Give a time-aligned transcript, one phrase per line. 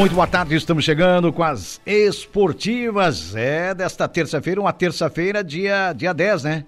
[0.00, 3.36] Muito boa tarde, estamos chegando com as esportivas.
[3.36, 6.64] É desta terça-feira, uma terça-feira, dia, dia 10, né?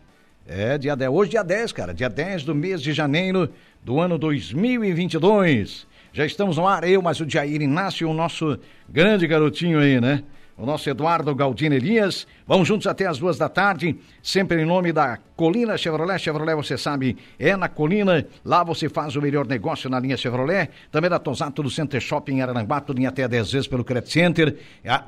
[0.47, 1.11] É, dia 10.
[1.11, 1.95] Hoje, dia 10, cara.
[1.95, 3.49] Dia 10 do mês de janeiro
[3.83, 5.87] do ano 2022.
[6.13, 10.23] Já estamos no ar, eu, mas o Jair Inácio, o nosso grande garotinho aí, né?
[10.57, 12.27] O nosso Eduardo Galdino Elias.
[12.47, 16.19] Vamos juntos até as duas da tarde, sempre em nome da Colina Chevrolet.
[16.19, 18.25] Chevrolet, você sabe, é na Colina.
[18.45, 20.71] Lá você faz o melhor negócio na linha Chevrolet.
[20.91, 24.57] Também da Tosato do Center Shopping em tudo em até 10 vezes pelo Credit Center.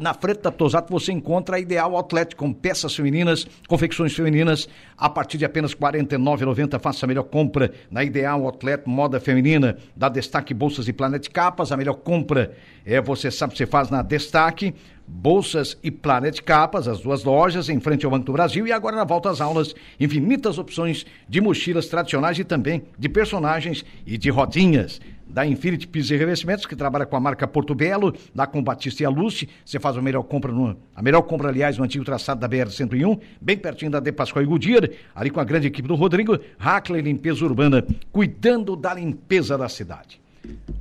[0.01, 5.09] Na frente da Tosato você encontra a Ideal Outlet com peças femininas, confecções femininas, a
[5.09, 6.81] partir de apenas R$ 49,90.
[6.81, 11.70] Faça a melhor compra na Ideal Outlet Moda Feminina, da Destaque Bolsas e Planet Capas.
[11.70, 12.53] A melhor compra
[12.84, 14.75] é, você sabe, você faz na Destaque.
[15.06, 18.97] Bolsas e Planet Capas, as duas lojas em frente ao Banco do Brasil e agora
[18.97, 24.30] na volta às aulas, infinitas opções de mochilas tradicionais e também de personagens e de
[24.30, 25.00] rodinhas.
[25.27, 29.02] Da Infinity Pisos e Revestimentos, que trabalha com a marca Porto Belo, lá com Batista
[29.02, 32.41] e Aluce, você faz a melhor compra, no, a melhor compra, aliás, no antigo traçado
[32.41, 35.94] da BR-101, bem pertinho da De Pascoal e Goodyear, ali com a grande equipe do
[35.94, 40.20] Rodrigo, Hackler Limpeza Urbana, cuidando da limpeza da cidade.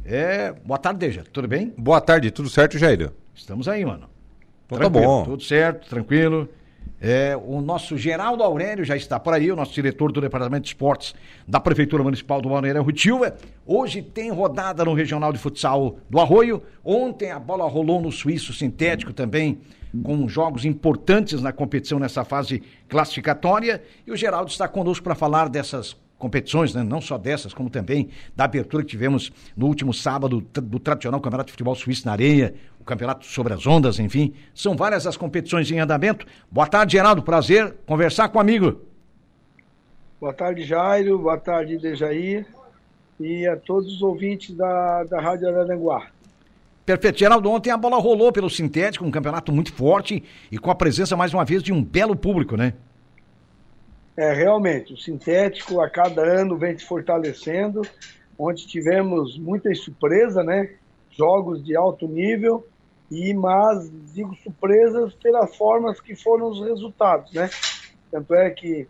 [0.05, 1.73] É, boa tarde, Deja, tudo bem?
[1.77, 3.11] Boa tarde, tudo certo, Jair?
[3.33, 4.12] Estamos aí, mano.
[4.65, 5.23] Então tá bom.
[5.23, 6.49] Tudo certo, tranquilo.
[7.05, 10.69] É, o nosso Geraldo Aurélio já está por aí, o nosso diretor do Departamento de
[10.69, 11.13] Esportes
[11.45, 13.35] da Prefeitura Municipal do Balneário Rutilva.
[13.65, 16.63] Hoje tem rodada no Regional de Futsal do Arroio.
[16.81, 19.59] Ontem a bola rolou no Suíço Sintético também,
[20.01, 23.83] com jogos importantes na competição nessa fase classificatória.
[24.07, 26.81] E o Geraldo está conosco para falar dessas competições, né?
[26.83, 31.47] não só dessas, como também da abertura que tivemos no último sábado do tradicional Campeonato
[31.47, 34.33] de Futebol Suíço na Areia, o Campeonato sobre as Ondas, enfim.
[34.55, 36.25] São várias as competições em andamento.
[36.49, 37.21] Boa tarde, Geraldo.
[37.21, 38.79] Prazer conversar com o amigo.
[40.17, 41.19] Boa tarde, Jairo.
[41.19, 42.47] Boa tarde, Dejair.
[43.19, 46.07] E a todos os ouvintes da, da Rádio Araranguá.
[46.85, 47.19] Perfeito.
[47.19, 51.17] Geraldo, ontem a bola rolou pelo sintético, um campeonato muito forte e com a presença,
[51.17, 52.73] mais uma vez, de um belo público, né?
[54.15, 57.81] É, realmente, o sintético a cada ano vem se fortalecendo,
[58.37, 60.75] onde tivemos muitas surpresas, né?
[61.09, 62.67] Jogos de alto nível,
[63.09, 67.49] e mas digo surpresas pelas formas que foram os resultados, né?
[68.11, 68.87] Tanto é que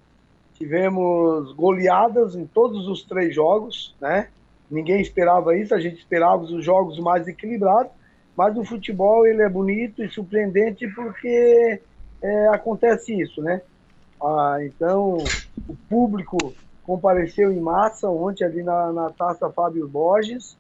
[0.56, 4.30] tivemos goleadas em todos os três jogos, né?
[4.70, 7.92] Ninguém esperava isso, a gente esperava os jogos mais equilibrados,
[8.36, 11.80] mas o futebol ele é bonito e surpreendente porque
[12.22, 13.62] é, acontece isso, né?
[14.24, 15.18] Ah, então,
[15.68, 16.38] o público
[16.84, 20.58] compareceu em massa ontem ali na, na Taça Fábio Borges.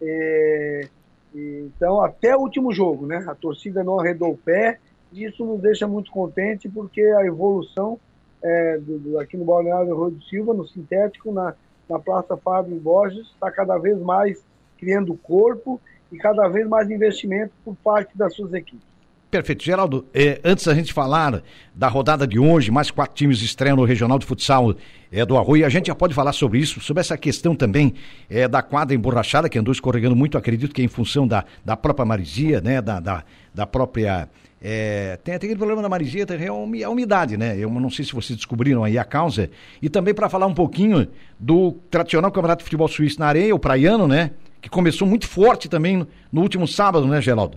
[0.00, 0.88] É,
[1.34, 3.24] então, até o último jogo, né?
[3.28, 4.78] A torcida não arredou o pé.
[5.12, 8.00] E isso nos deixa muito contente porque a evolução
[8.42, 11.54] é, do, do, aqui no Balneário Rui do Silva, no sintético, na,
[11.88, 14.42] na Praça Fábio Borges, está cada vez mais
[14.78, 15.78] criando corpo
[16.10, 18.91] e cada vez mais investimento por parte das suas equipes.
[19.32, 19.64] Perfeito.
[19.64, 21.42] Geraldo, eh, antes da gente falar
[21.74, 24.74] da rodada de hoje, mais quatro times estreiam no Regional de Futsal
[25.10, 27.94] eh, do Arroio, a gente já pode falar sobre isso, sobre essa questão também
[28.28, 31.74] eh, da quadra emborrachada, que andou escorregando muito, acredito que é em função da, da
[31.78, 34.28] própria marisia, né, da, da, da própria...
[34.60, 37.56] É, tem, tem aquele problema da marisia, tem a umidade, né?
[37.58, 39.50] Eu não sei se vocês descobriram aí a causa.
[39.80, 41.08] E também para falar um pouquinho
[41.40, 44.32] do tradicional Campeonato de Futebol Suíço na areia, o praiano, né?
[44.60, 47.56] Que começou muito forte também no, no último sábado, né, Geraldo?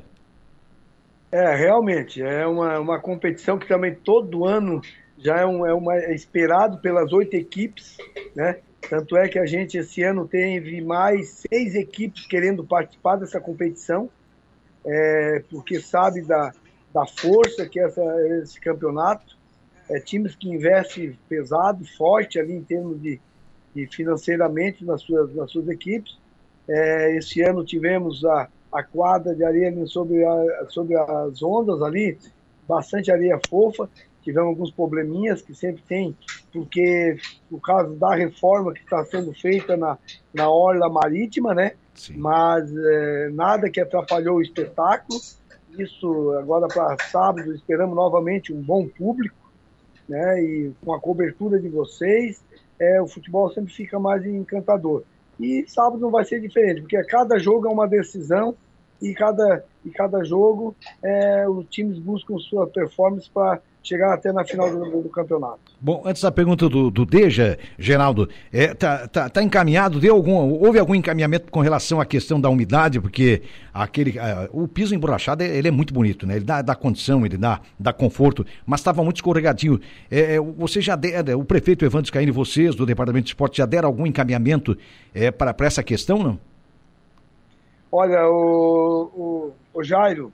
[1.31, 4.81] É, realmente, é uma, uma competição que também todo ano
[5.17, 7.97] já é, um, é, uma, é esperado pelas oito equipes,
[8.35, 8.59] né?
[8.89, 14.09] Tanto é que a gente esse ano teve mais seis equipes querendo participar dessa competição,
[14.85, 16.53] é, porque sabe da,
[16.93, 18.03] da força que é essa,
[18.41, 19.35] esse campeonato.
[19.89, 23.19] É, times que investem pesado, forte ali em termos de,
[23.73, 26.17] de financeiramente nas suas, nas suas equipes.
[26.67, 32.17] É, esse ano tivemos a, a quadra de areia sobre, a, sobre as ondas ali,
[32.67, 33.89] bastante areia fofa.
[34.21, 36.17] Tivemos alguns probleminhas que sempre tem,
[36.51, 37.17] porque
[37.49, 39.97] por causa da reforma que está sendo feita na,
[40.33, 41.73] na orla marítima, né?
[41.93, 42.17] Sim.
[42.17, 45.19] Mas é, nada que atrapalhou o espetáculo.
[45.77, 49.35] Isso agora para sábado esperamos novamente um bom público,
[50.09, 50.41] né?
[50.41, 52.43] E com a cobertura de vocês,
[52.79, 55.03] é, o futebol sempre fica mais encantador.
[55.39, 58.55] E sábado não vai ser diferente, porque cada jogo é uma decisão
[59.01, 64.43] e cada, e cada jogo é, os times buscam sua performance para chegar até na
[64.43, 65.59] final do, do, campeonato.
[65.79, 70.33] Bom, antes da pergunta do, do Deja, Geraldo, é, tá, tá, tá, encaminhado, deu algum,
[70.33, 75.43] houve algum encaminhamento com relação à questão da umidade, porque aquele, uh, o piso emborrachado
[75.43, 76.37] ele é muito bonito, né?
[76.37, 79.79] Ele dá, dá condição, ele dá, dá conforto, mas estava muito escorregadio.
[80.09, 80.97] É, é você já
[81.37, 84.75] o prefeito Evandro Scaini, vocês do Departamento de Esporte já deram algum encaminhamento
[85.13, 86.54] é, para essa questão, não?
[87.97, 90.29] Olha, o, o, o Jairo,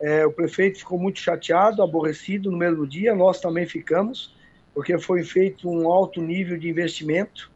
[0.00, 4.32] é, o prefeito ficou muito chateado, aborrecido no mesmo dia, nós também ficamos,
[4.72, 7.50] porque foi feito um alto nível de investimento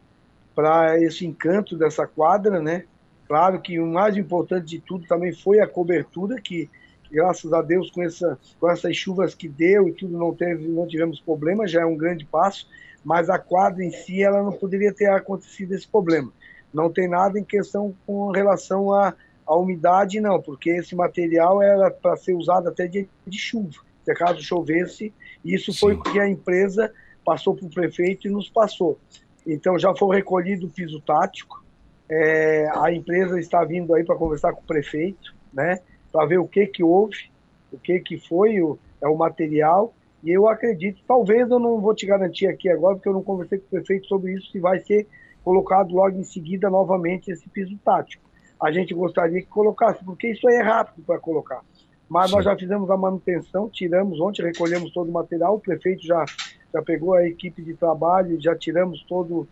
[0.57, 2.83] para esse encanto dessa quadra, né?
[3.29, 6.69] Claro que o mais importante de tudo também foi a cobertura, que
[7.09, 10.85] graças a Deus com, essa, com essas chuvas que deu e tudo não teve, não
[10.85, 12.69] tivemos problema, já é um grande passo,
[13.05, 16.33] mas a quadra em si ela não poderia ter acontecido esse problema.
[16.73, 19.15] Não tem nada em questão com relação à,
[19.47, 24.11] à umidade, não, porque esse material era para ser usado até dia de chuva, se
[24.11, 25.13] acaso chovesse,
[25.45, 25.79] isso Sim.
[25.79, 26.93] foi o que a empresa
[27.25, 28.99] passou para o prefeito e nos passou.
[29.47, 31.63] Então já foi recolhido o piso tático,
[32.09, 35.81] é, a empresa está vindo aí para conversar com o prefeito, né,
[36.13, 37.31] para ver o que que houve,
[37.73, 41.95] o que que foi o, é o material, e eu acredito, talvez eu não vou
[41.95, 44.81] te garantir aqui agora, porque eu não conversei com o prefeito sobre isso, se vai
[44.81, 45.07] ser
[45.45, 48.25] colocado logo em seguida novamente esse piso tático.
[48.61, 51.61] A gente gostaria que colocasse, porque isso aí é rápido para colocar.
[52.09, 52.37] Mas Sim.
[52.37, 56.25] nós já fizemos a manutenção, tiramos ontem, recolhemos todo o material, o prefeito já,
[56.73, 59.49] já pegou a equipe de trabalho, já tiramos todo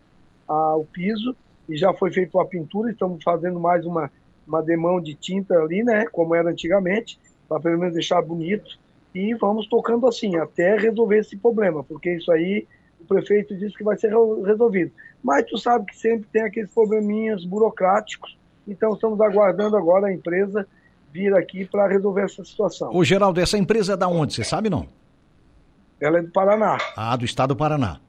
[0.47, 1.35] a, o piso
[1.67, 4.11] e já foi feita a pintura, estamos fazendo mais uma,
[4.47, 8.77] uma demão de tinta ali, né, como era antigamente, para pelo menos deixar bonito,
[9.13, 12.67] e vamos tocando assim, até resolver esse problema, porque isso aí
[12.99, 14.13] o prefeito disse que vai ser
[14.45, 14.91] resolvido.
[15.21, 20.67] Mas tu sabe que sempre tem aqueles probleminhas burocráticos, então estamos aguardando agora a empresa
[21.11, 22.89] vir aqui para resolver essa situação.
[22.93, 24.87] Ô Geraldo, essa empresa é da onde, você sabe não?
[25.99, 26.77] Ela é do Paraná.
[26.97, 27.99] Ah, do estado do Paraná.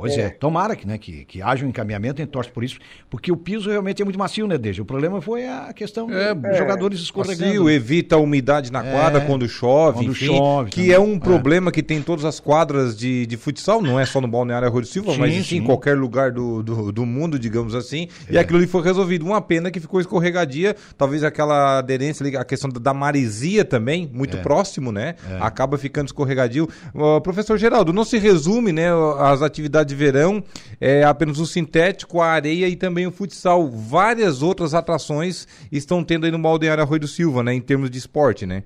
[0.00, 2.64] Pois é, é tomara que, né, que, que haja um encaminhamento, a gente torce por
[2.64, 2.78] isso,
[3.10, 4.82] porque o piso realmente é muito macio, né, Deja?
[4.82, 7.44] O problema foi a questão é, dos é, jogadores escorregando.
[7.44, 10.94] Macio, evita a umidade na quadra é, quando chove, quando enfim, chove, que também.
[10.94, 11.18] é um é.
[11.18, 14.66] problema que tem em todas as quadras de, de futsal, não é só no Balneário
[14.66, 18.36] Arroio Silva, sim, mas sim, em qualquer lugar do, do, do, mundo, digamos assim, e
[18.36, 18.40] é.
[18.40, 19.26] aquilo ali foi resolvido.
[19.26, 24.38] Uma pena que ficou escorregadia, talvez aquela aderência ali, a questão da maresia também, muito
[24.38, 26.68] próximo, né, acaba ficando escorregadio.
[26.94, 28.86] Uh, professor Geraldo, não se resume, né,
[29.18, 30.42] as atividades de verão,
[30.80, 33.68] é apenas o sintético, a areia e também o futsal.
[33.68, 37.98] Várias outras atrações estão tendo aí no Balneário Arroio do Silva, né, em termos de
[37.98, 38.64] esporte, né?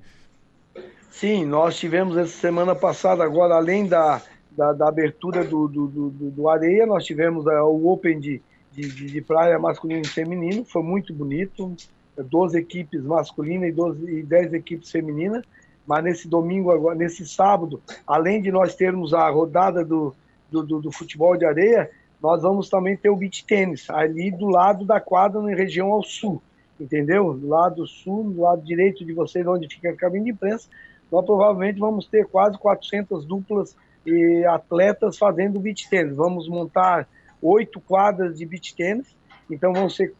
[1.10, 6.10] Sim, nós tivemos essa semana passada agora, além da, da, da abertura do, do, do,
[6.10, 8.42] do, Areia, nós tivemos uh, o Open de,
[8.72, 11.74] de, de, praia masculino e feminino, foi muito bonito,
[12.16, 15.44] 12 equipes masculinas e, 12, e 10 equipes femininas,
[15.86, 20.14] mas nesse domingo, agora, nesse sábado, além de nós termos a rodada do,
[20.54, 21.90] do, do, do, futebol de areia,
[22.22, 26.02] nós vamos também ter o beach tênis, ali do lado da quadra, na região ao
[26.02, 26.40] sul,
[26.78, 27.34] entendeu?
[27.34, 30.68] Do lado sul, do lado direito de vocês, onde fica a cabine de imprensa,
[31.10, 36.16] nós provavelmente vamos ter quase 400 duplas e atletas fazendo beach tênis.
[36.16, 37.08] Vamos montar
[37.42, 39.14] oito quadras de beach tênis,
[39.50, 40.14] então vão ser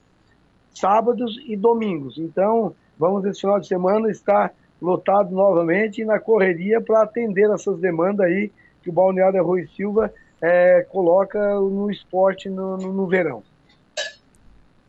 [0.75, 2.19] sábados e domingos.
[2.19, 4.53] Então, vamos esse final de semana estar
[4.83, 8.51] lotado novamente na correria para atender essas demandas aí
[8.83, 10.13] que o Balneário Rui Silva
[10.45, 13.43] é, coloca no esporte no, no, no verão.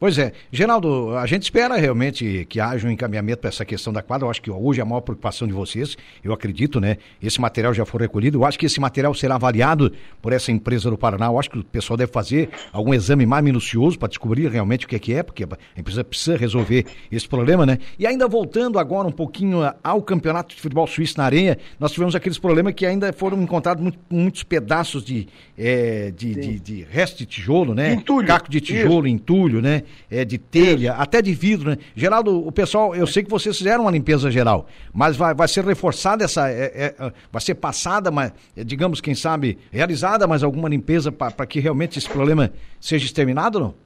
[0.05, 0.33] Pois é.
[0.51, 4.27] Geraldo, a gente espera realmente que haja um encaminhamento para essa questão da quadra.
[4.27, 6.97] Eu acho que hoje é a maior preocupação de vocês, eu acredito, né?
[7.19, 8.37] Esse material já foi recolhido.
[8.37, 11.25] Eu acho que esse material será avaliado por essa empresa do Paraná.
[11.25, 14.87] Eu acho que o pessoal deve fazer algum exame mais minucioso para descobrir realmente o
[14.87, 17.79] que é que é, porque a empresa precisa resolver esse problema, né?
[17.97, 22.13] E ainda voltando agora um pouquinho ao campeonato de futebol suíço na areia, nós tivemos
[22.13, 27.17] aqueles problemas que ainda foram encontrados muito, muitos pedaços de, é, de, de, de, resto
[27.17, 27.93] de tijolo, né?
[27.93, 28.27] Entulho.
[28.27, 29.15] Caco de tijolo, Isso.
[29.15, 29.81] entulho, né?
[30.09, 31.77] É, de telha, até de vidro, né?
[31.95, 35.63] Geraldo, o pessoal, eu sei que vocês fizeram uma limpeza geral, mas vai, vai ser
[35.63, 40.43] reforçada essa, é, é, é vai ser passada, mas, é, digamos, quem sabe, realizada mais
[40.43, 43.85] alguma limpeza para que realmente esse problema seja exterminado, não?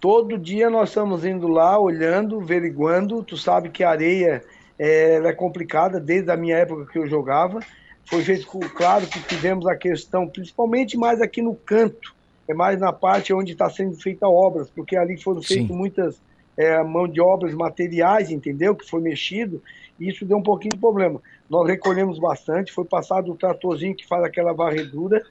[0.00, 3.22] Todo dia nós estamos indo lá, olhando, averiguando.
[3.24, 4.44] Tu sabe que a areia
[4.78, 7.60] é, é complicada desde a minha época que eu jogava.
[8.04, 12.14] Foi feito, claro que tivemos a questão, principalmente mais aqui no canto,
[12.48, 16.20] é mais na parte onde está sendo feita obras, porque ali foram feitas muitas
[16.56, 18.74] é, mão de obras materiais, entendeu?
[18.74, 19.62] Que foi mexido,
[20.00, 21.20] e isso deu um pouquinho de problema.
[21.48, 25.22] Nós recolhemos bastante, foi passado o tratorzinho que faz aquela varredura,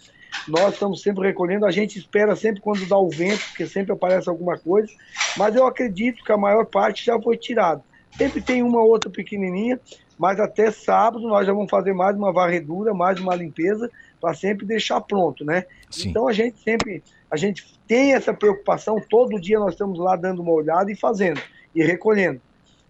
[0.48, 4.30] nós estamos sempre recolhendo, a gente espera sempre quando dá o vento, porque sempre aparece
[4.30, 4.92] alguma coisa,
[5.36, 7.84] mas eu acredito que a maior parte já foi tirada.
[8.16, 9.80] Sempre tem uma outra pequenininha,
[10.18, 14.66] mas até sábado nós já vamos fazer mais uma varredura, mais uma limpeza, para sempre
[14.66, 15.66] deixar pronto, né?
[15.90, 16.10] Sim.
[16.10, 20.42] Então a gente sempre, a gente tem essa preocupação, todo dia nós estamos lá dando
[20.42, 21.42] uma olhada e fazendo,
[21.74, 22.42] e recolhendo.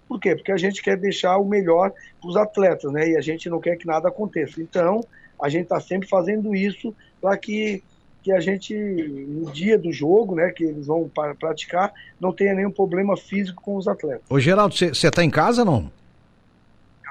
[0.08, 0.36] Por quê?
[0.36, 1.92] Porque a gente quer deixar o melhor
[2.22, 3.10] para os atletas, né?
[3.10, 4.62] E a gente não quer que nada aconteça.
[4.62, 5.02] Então,
[5.42, 7.84] a gente está sempre fazendo isso para que
[8.28, 12.72] que a gente, no dia do jogo, né, que eles vão praticar, não tenha nenhum
[12.72, 14.24] problema físico com os atletas.
[14.30, 15.90] Ô Geraldo, você está em casa não?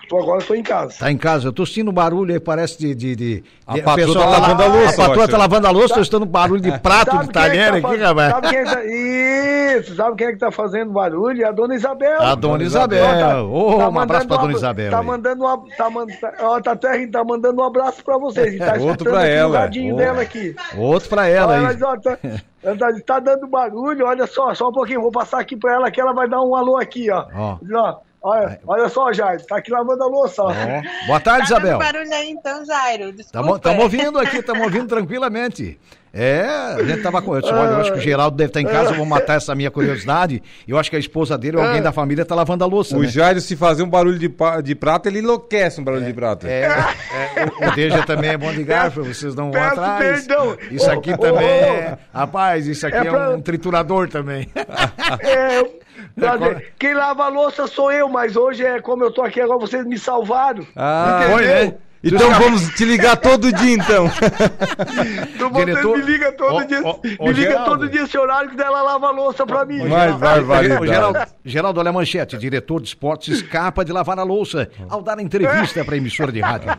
[0.08, 0.94] Tô, agora estou em casa.
[0.98, 1.48] Tá em casa.
[1.48, 2.94] Eu tô sentindo barulho aí, parece de.
[2.94, 5.02] de, de a, a patroa tá lavando a louça.
[5.02, 7.88] A patroa tá lavando a louça, tô escutando barulho de prato de talher é tá
[7.88, 8.30] aqui, rapaz.
[8.32, 8.84] Sabe quem é tá...
[8.84, 11.42] Isso, sabe quem é que tá fazendo barulho?
[11.42, 12.22] É a dona Isabel.
[12.22, 13.04] A dona Isabel.
[13.04, 14.90] Tá, oh, tá um abraço pra dona Isabel.
[14.90, 15.06] Tá aí.
[15.06, 15.64] mandando uma.
[15.76, 15.90] Tá,
[16.40, 18.58] ó, tá, até, tá mandando um abraço pra vocês.
[18.58, 19.66] Tá Outro pra ela.
[19.66, 20.54] O dela aqui.
[20.76, 21.62] Outro pra ela aí.
[21.62, 22.16] Mas, ó, tá,
[22.78, 26.00] tá, tá, dando barulho, olha só, só um pouquinho, vou passar aqui pra ela que
[26.00, 27.26] ela vai dar um alô aqui, ó.
[27.34, 27.58] Ó.
[27.74, 30.42] ó Olha, olha só, Jairo, tá aqui lavando a louça.
[30.52, 31.06] É.
[31.06, 31.78] Boa tarde, tá Isabel.
[31.78, 33.14] barulho aí então, Jairo.
[33.18, 35.78] Estamos ouvindo aqui, estamos ouvindo tranquilamente.
[36.18, 37.36] É, a gente tava com.
[37.36, 39.70] Eu, eu acho que o Geraldo deve estar em casa, eu vou matar essa minha
[39.70, 40.42] curiosidade.
[40.66, 41.82] Eu acho que a esposa dele ou alguém é.
[41.82, 42.96] da família tá lavando a louça.
[42.96, 43.08] O né?
[43.08, 46.48] Jairo, se fazer um barulho de, de prata, ele enlouquece um barulho é, de prata.
[46.48, 50.26] É, é, o Deja também é bom de garfo, vocês não vão atrás.
[50.26, 50.56] Perdão.
[50.70, 51.98] Isso aqui oh, também oh, é.
[52.14, 53.30] Rapaz, isso aqui é, pra...
[53.32, 54.48] um triturador também.
[55.20, 55.85] É.
[56.78, 59.84] Quem lava a louça sou eu, mas hoje é como eu tô aqui agora, vocês
[59.84, 60.66] me salvaram.
[60.74, 61.36] Ah, entendeu?
[61.36, 61.74] foi, né?
[62.06, 64.06] Então vamos te ligar todo dia, então.
[65.34, 65.98] então você Diretor...
[65.98, 66.80] me liga todo dia.
[66.80, 67.70] me liga Geraldo.
[67.70, 69.86] todo dia esse horário que dela lava a louça pra mim.
[69.88, 70.64] Vai, vai, vai.
[70.64, 72.38] Geraldo, Geraldo, olha a manchete.
[72.38, 76.68] Diretor de esportes escapa de lavar a louça ao dar entrevista pra emissora de rádio.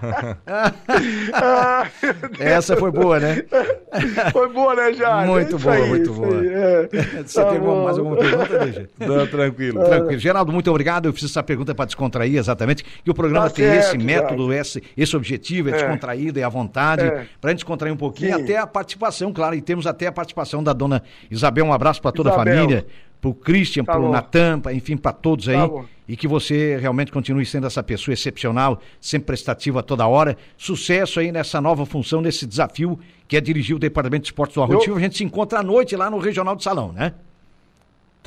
[2.40, 3.44] Essa foi boa, né?
[4.32, 5.28] Foi boa, né, Jair?
[5.28, 6.40] Muito boa, aí, muito boa.
[6.40, 6.90] Aí, é.
[7.26, 7.84] Você tá tem bom.
[7.84, 8.90] mais alguma pergunta, deixa?
[9.00, 9.84] Não, tranquilo.
[9.84, 10.20] Tranquilo.
[10.20, 11.08] Geraldo, muito obrigado.
[11.08, 12.86] Eu fiz essa pergunta para descontrair exatamente.
[13.06, 15.76] E o programa tá tem certo, esse método, esse, esse objetivo, é, é.
[15.76, 17.28] descontraído, é à vontade, é.
[17.42, 18.44] para a gente descontrair um pouquinho, Sim.
[18.44, 22.12] até a participação, claro, e temos até a participação da dona Isabel, um abraço para
[22.12, 22.54] toda Isabel.
[22.54, 22.88] a família,
[23.20, 25.56] pro Christian, tá pro Natan, enfim, para todos aí.
[25.56, 30.38] Tá e que você realmente continue sendo essa pessoa excepcional, sempre prestativa a toda hora.
[30.58, 32.98] Sucesso aí nessa nova função, nesse desafio
[33.28, 34.82] que é dirigir o Departamento de Esportes do Arroio.
[34.88, 34.96] Eu...
[34.96, 37.14] A gente se encontra à noite lá no Regional do Salão, né?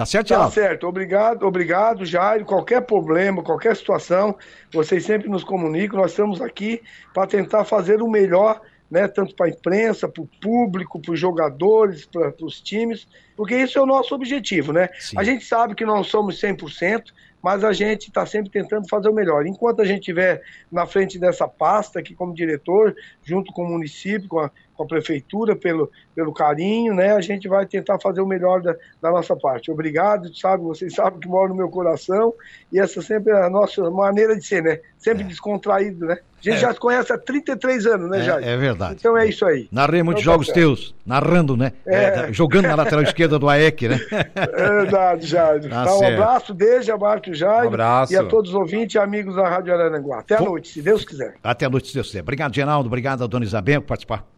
[0.00, 0.54] Tá certo, Tá Geraldo?
[0.54, 0.86] certo.
[0.86, 2.46] Obrigado, obrigado, Jairo.
[2.46, 4.34] Qualquer problema, qualquer situação,
[4.72, 6.00] vocês sempre nos comunicam.
[6.00, 6.80] Nós estamos aqui
[7.12, 11.20] para tentar fazer o melhor, né, tanto para a imprensa, para o público, para os
[11.20, 13.06] jogadores, para os times,
[13.40, 14.90] porque isso é o nosso objetivo, né?
[14.98, 15.18] Sim.
[15.18, 17.04] A gente sabe que não somos 100%,
[17.42, 19.46] mas a gente está sempre tentando fazer o melhor.
[19.46, 22.94] Enquanto a gente estiver na frente dessa pasta aqui como diretor,
[23.24, 27.12] junto com o município, com a, com a prefeitura pelo, pelo carinho, né?
[27.14, 29.70] A gente vai tentar fazer o melhor da, da nossa parte.
[29.70, 30.62] Obrigado, sabe?
[30.64, 32.34] Vocês sabem que mora no meu coração
[32.70, 34.80] e essa sempre é a nossa maneira de ser, né?
[34.98, 35.26] Sempre é.
[35.26, 36.18] descontraído, né?
[36.40, 36.60] A gente é.
[36.60, 38.48] já se conhece há 33 anos, né, Jair?
[38.48, 38.96] É, é verdade.
[38.98, 39.68] Então é isso aí.
[39.70, 41.72] Narrei muitos então, tá jogos tá teus, narrando, né?
[41.86, 42.04] É.
[42.04, 42.32] é.
[42.32, 44.00] jogando na lateral esquerda do AEC, né?
[44.34, 45.68] É verdade, Jair.
[45.68, 47.64] Tá então, um abraço, desde abraço, Jair.
[47.64, 48.12] Um abraço.
[48.12, 50.20] E a todos os ouvintes e amigos da Rádio Araranguá.
[50.20, 51.34] Até a noite, se Deus quiser.
[51.42, 52.20] Até a noite, se Deus quiser.
[52.20, 52.86] Obrigado, Geraldo.
[52.88, 53.88] Obrigado a dona Isabel, que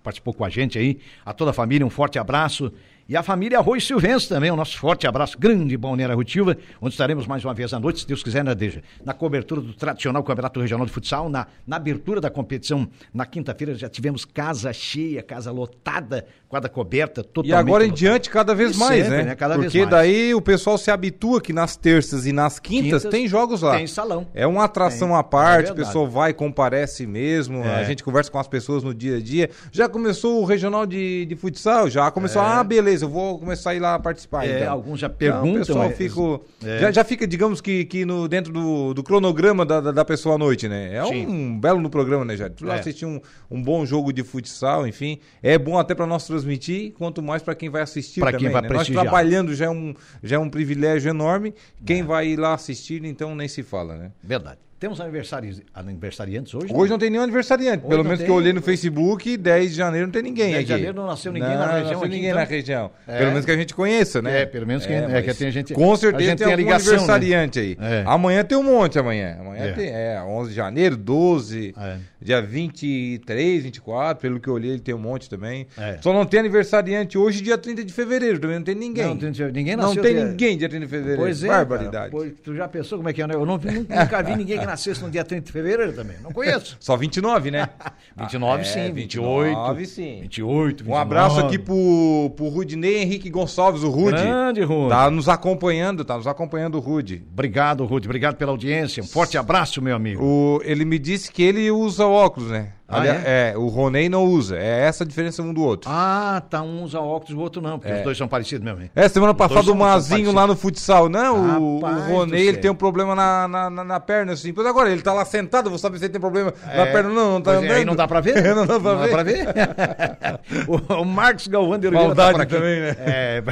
[0.03, 0.99] participou com a gente aí.
[1.25, 2.73] A toda a família, um forte abraço.
[3.09, 7.27] E a família Arroz Silvestre também, o nosso forte abraço, grande Balneário Rutiva, onde estaremos
[7.27, 8.83] mais uma vez à noite, se Deus quiser, né, Deja?
[9.05, 13.75] Na cobertura do tradicional Campeonato Regional de Futsal, na, na abertura da competição na quinta-feira
[13.75, 17.51] já tivemos casa cheia, casa lotada, quadra coberta, totalmente.
[17.51, 17.87] E agora lotada.
[17.87, 19.25] em diante, cada vez e mais, sempre, né?
[19.25, 19.35] né?
[19.35, 23.27] Cada Porque daí o pessoal se habitua que nas terças e nas quintas, quintas tem
[23.27, 23.77] jogos lá.
[23.77, 24.29] Tem salão.
[24.33, 25.17] É uma atração tem.
[25.17, 27.81] à parte, é o pessoal vai, comparece mesmo, é.
[27.81, 29.51] a gente conversa com as pessoas no dia a dia.
[29.73, 32.47] Já começou o regional de, de futsal, já começou, é.
[32.47, 34.45] ah, beleza eu vou começar a ir lá participar.
[34.45, 34.73] É, então.
[34.73, 35.49] Alguns já perguntam.
[35.49, 36.79] Então, o pessoal é, fica, é.
[36.81, 40.35] já, já fica, digamos que, que no, dentro do, do cronograma da, da, da, pessoa
[40.35, 40.97] à noite, né?
[40.97, 41.27] É Sim.
[41.27, 42.37] um belo no programa, né?
[42.51, 42.81] Tu lá é.
[42.81, 43.21] assistir um,
[43.51, 45.19] um bom jogo de futsal, enfim.
[45.43, 48.47] É bom até para nós transmitir, quanto mais para quem vai assistir pra também.
[48.47, 48.69] Quem vai né?
[48.69, 51.55] Nós trabalhando já é, um, já é um privilégio enorme.
[51.87, 52.05] Quem é.
[52.05, 54.13] vai ir lá assistir, então nem se fala, né?
[54.23, 54.59] Verdade.
[54.83, 55.63] Temos aniversari...
[55.73, 56.75] aniversariantes hoje?
[56.75, 57.85] Hoje não, tem nenhum aniversariante.
[57.85, 58.27] Hoje Pelo menos tem...
[58.27, 60.67] que eu olhei no Facebook, 10 de janeiro não tem ninguém 10 aqui.
[60.67, 61.79] 10 de janeiro não nasceu ninguém não, na região.
[61.79, 62.41] Não nasceu ninguém então...
[62.41, 62.91] na região.
[63.07, 63.19] É.
[63.19, 64.41] Pelo menos que a gente conheça, né?
[64.41, 65.73] É, pelo menos que, é, é, que tem gente.
[65.73, 67.65] Com certeza gente tem, tem ligação, aniversariante né?
[67.65, 68.01] aí.
[68.01, 68.05] É.
[68.09, 69.37] Amanhã tem um monte amanhã.
[69.39, 69.73] Amanhã é.
[69.73, 71.97] tem é, 11 de janeiro, 12, é.
[72.21, 74.21] dia 23, 24.
[74.21, 75.69] Pelo que eu olhei, ele tem um monte também.
[75.79, 75.99] É.
[76.01, 78.41] Só não tem aniversariante hoje, dia 30 de fevereiro.
[78.41, 79.07] Também não tem ninguém.
[79.07, 79.95] Não, tem, ninguém nasceu.
[79.95, 80.25] Não tem dia...
[80.25, 81.23] ninguém dia 30 de fevereiro.
[81.23, 81.47] Pois é.
[81.47, 82.11] Barbaridade.
[82.11, 83.29] Pois, tu já pensou como é que é?
[83.29, 83.35] Né?
[83.37, 86.17] Eu não, nunca vi ninguém que nascesse no dia 30 de fevereiro também.
[86.23, 86.77] Não conheço.
[86.81, 87.69] Só 29, né?
[88.17, 89.49] 29 ah, sim, é, 28.
[89.49, 90.21] 29 sim.
[90.23, 90.91] 28, 29.
[90.91, 94.23] Um abraço aqui pro, pro Rudinei Henrique Gonçalves, o Rude.
[94.23, 94.89] Grande, Rude.
[94.89, 97.25] Tá nos acompanhando, tá nos acompanhando o Rude.
[97.33, 98.09] Obrigado, Rude.
[98.09, 99.03] Obrigado pela audiência.
[99.03, 100.25] Um forte abraço, meu amigo.
[100.25, 102.73] O, ele me disse que ele usa óculos, né?
[102.93, 103.53] Ah, é?
[103.53, 103.57] é?
[103.57, 104.59] o Roney não usa.
[104.59, 105.91] É essa a diferença um do outro.
[105.93, 106.63] Ah, tá.
[106.63, 107.99] Um usa óculos o outro não, porque é.
[107.99, 108.83] os dois são parecidos mesmo.
[108.83, 108.91] Hein?
[108.95, 111.09] É, semana passada o Mazinho lá no futsal.
[111.09, 114.53] Não, o, o Roney ele tem um problema na, na, na, na, perna, assim.
[114.53, 116.77] Pois agora, ele tá lá sentado, vou saber se ele tem problema é.
[116.77, 117.11] na perna.
[117.11, 117.73] Não, não tá andando.
[117.73, 118.43] Aí não dá pra ver?
[118.55, 119.09] não dá pra não ver.
[119.09, 119.47] Dá pra ver?
[120.69, 122.97] o, o Marcos Galvão de Oliveira tá Maldade tá também, né?
[122.99, 123.43] É,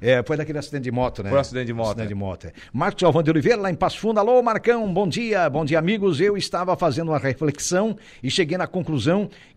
[0.00, 1.30] é, foi daquele acidente de moto, né?
[1.30, 1.88] Foi um acidente de moto.
[1.88, 2.46] Acidente de moto.
[2.46, 2.52] É.
[2.72, 4.20] Marcos Galvão de Oliveira, lá em Passo Fundo.
[4.20, 5.48] Alô, Marcão, bom dia.
[5.50, 6.20] Bom dia, amigos.
[6.20, 8.83] Eu estava fazendo uma reflexão e cheguei na conclusão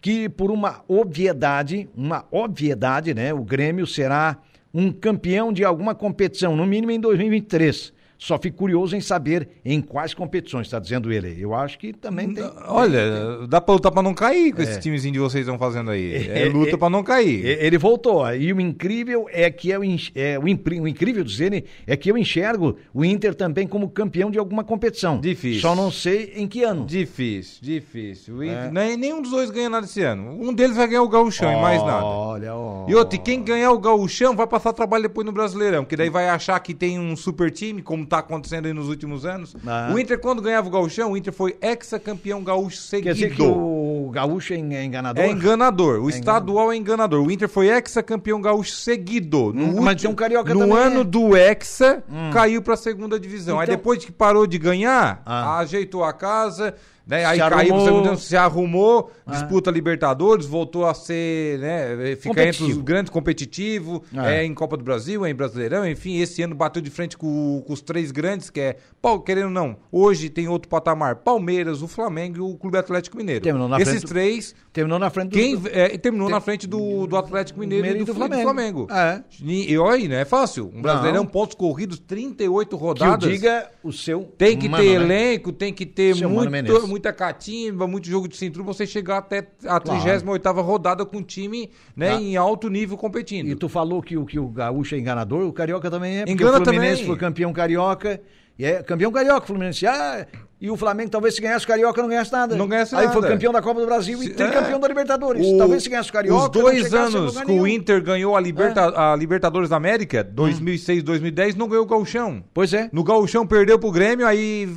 [0.02, 4.38] que por uma obviedade, uma obviedade, né, o Grêmio será
[4.74, 7.94] um campeão de alguma competição, no mínimo em 2023.
[8.18, 11.36] Só fico curioso em saber em quais competições, está dizendo ele.
[11.40, 12.44] Eu acho que também tem.
[12.66, 14.64] Olha, dá para lutar para não cair com é.
[14.64, 16.16] esse timezinho de vocês estão fazendo aí.
[16.16, 17.46] É, é luta é, para não cair.
[17.46, 18.28] Ele voltou.
[18.34, 20.44] E o incrível é que é o, é, o,
[20.82, 25.20] o incrível dizer é que eu enxergo o Inter também como campeão de alguma competição.
[25.20, 25.62] Difícil.
[25.62, 26.86] Só não sei em que ano.
[26.86, 28.44] Difícil, difícil.
[28.44, 28.98] Inter, é.
[28.98, 30.38] nenhum dos dois ganha nada esse ano.
[30.42, 32.04] Um deles vai ganhar o Gauchão oh, e mais nada.
[32.04, 32.86] Olha, oh.
[32.88, 36.30] E outro, quem ganhar o Gauchão vai passar trabalho depois no Brasileirão, que daí vai
[36.30, 39.56] achar que tem um super time, como está acontecendo aí nos últimos anos.
[39.66, 39.92] Ah.
[39.94, 43.08] O Inter, quando ganhava o Gauchão, o Inter foi ex-campeão gaúcho seguido.
[43.08, 45.24] Quer dizer que o gaúcho é, é enganador?
[45.24, 46.00] É enganador.
[46.02, 46.74] O é estadual enganador.
[46.74, 47.28] é enganador.
[47.28, 49.54] O Inter foi ex-campeão gaúcho seguido.
[49.54, 50.78] No hum, mas tem um carioca No também.
[50.78, 52.32] ano do hexa, hum.
[52.32, 53.56] caiu para a segunda divisão.
[53.56, 53.60] Então...
[53.60, 55.60] Aí depois que parou de ganhar, ah.
[55.60, 56.76] ajeitou a casa
[57.08, 57.26] né?
[57.26, 58.16] Aí se caiu arrumou.
[58.18, 59.32] se arrumou, ah.
[59.32, 62.16] disputa Libertadores, voltou a ser, né?
[62.16, 64.32] Fica entre os grandes competitivos, ah.
[64.32, 67.64] é em Copa do Brasil, é em Brasileirão, enfim, esse ano bateu de frente com,
[67.66, 68.78] com os três grandes, que é,
[69.26, 73.42] querendo ou não, hoje tem outro patamar, Palmeiras, o Flamengo e o Clube Atlético Mineiro.
[73.42, 74.54] Terminou na Esses três.
[74.74, 75.34] Terminou na frente do.
[75.34, 76.36] Quem, é, terminou Tem...
[76.36, 78.44] na frente do, do Atlético Mineiro, Mineiro e do, do Flamengo.
[78.44, 78.88] Flamengo.
[78.92, 79.24] É.
[79.44, 80.72] E, olha aí, não é fácil.
[80.74, 81.30] Um Brasileirão, não.
[81.30, 83.24] pontos corridos, 38 rodadas.
[83.24, 84.24] Que diga o seu.
[84.38, 85.06] Tem que mano, ter né?
[85.06, 89.80] elenco, tem que ter muito, muita catimba, muito jogo de cintura, você chegar até a
[89.80, 90.02] claro.
[90.02, 92.22] 38 rodada com um time né, ah.
[92.22, 93.48] em alto nível competindo.
[93.48, 96.32] E tu falou que o, que o Gaúcho é enganador, o Carioca também é, porque
[96.32, 97.06] Engana o Fluminense também.
[97.06, 98.20] foi campeão carioca.
[98.58, 99.86] E é campeão carioca, Fluminense.
[99.86, 100.26] Ah,
[100.60, 102.56] e o Flamengo, talvez se ganhasse o Carioca, não ganhasse nada.
[102.56, 103.14] Não ganhasse Aí nada.
[103.20, 104.80] foi campeão da Copa do Brasil e tricampeão é.
[104.80, 105.46] da Libertadores.
[105.46, 106.46] O, talvez se ganhasse o Carioca.
[106.46, 109.00] Os dois anos que o Inter ganhou a, Liberta, é.
[109.00, 111.06] a Libertadores da América, 2006, hum.
[111.06, 112.44] 2010, não ganhou o Gauchão.
[112.56, 112.90] Pois é.
[112.92, 114.68] No Gauchão perdeu pro Grêmio, aí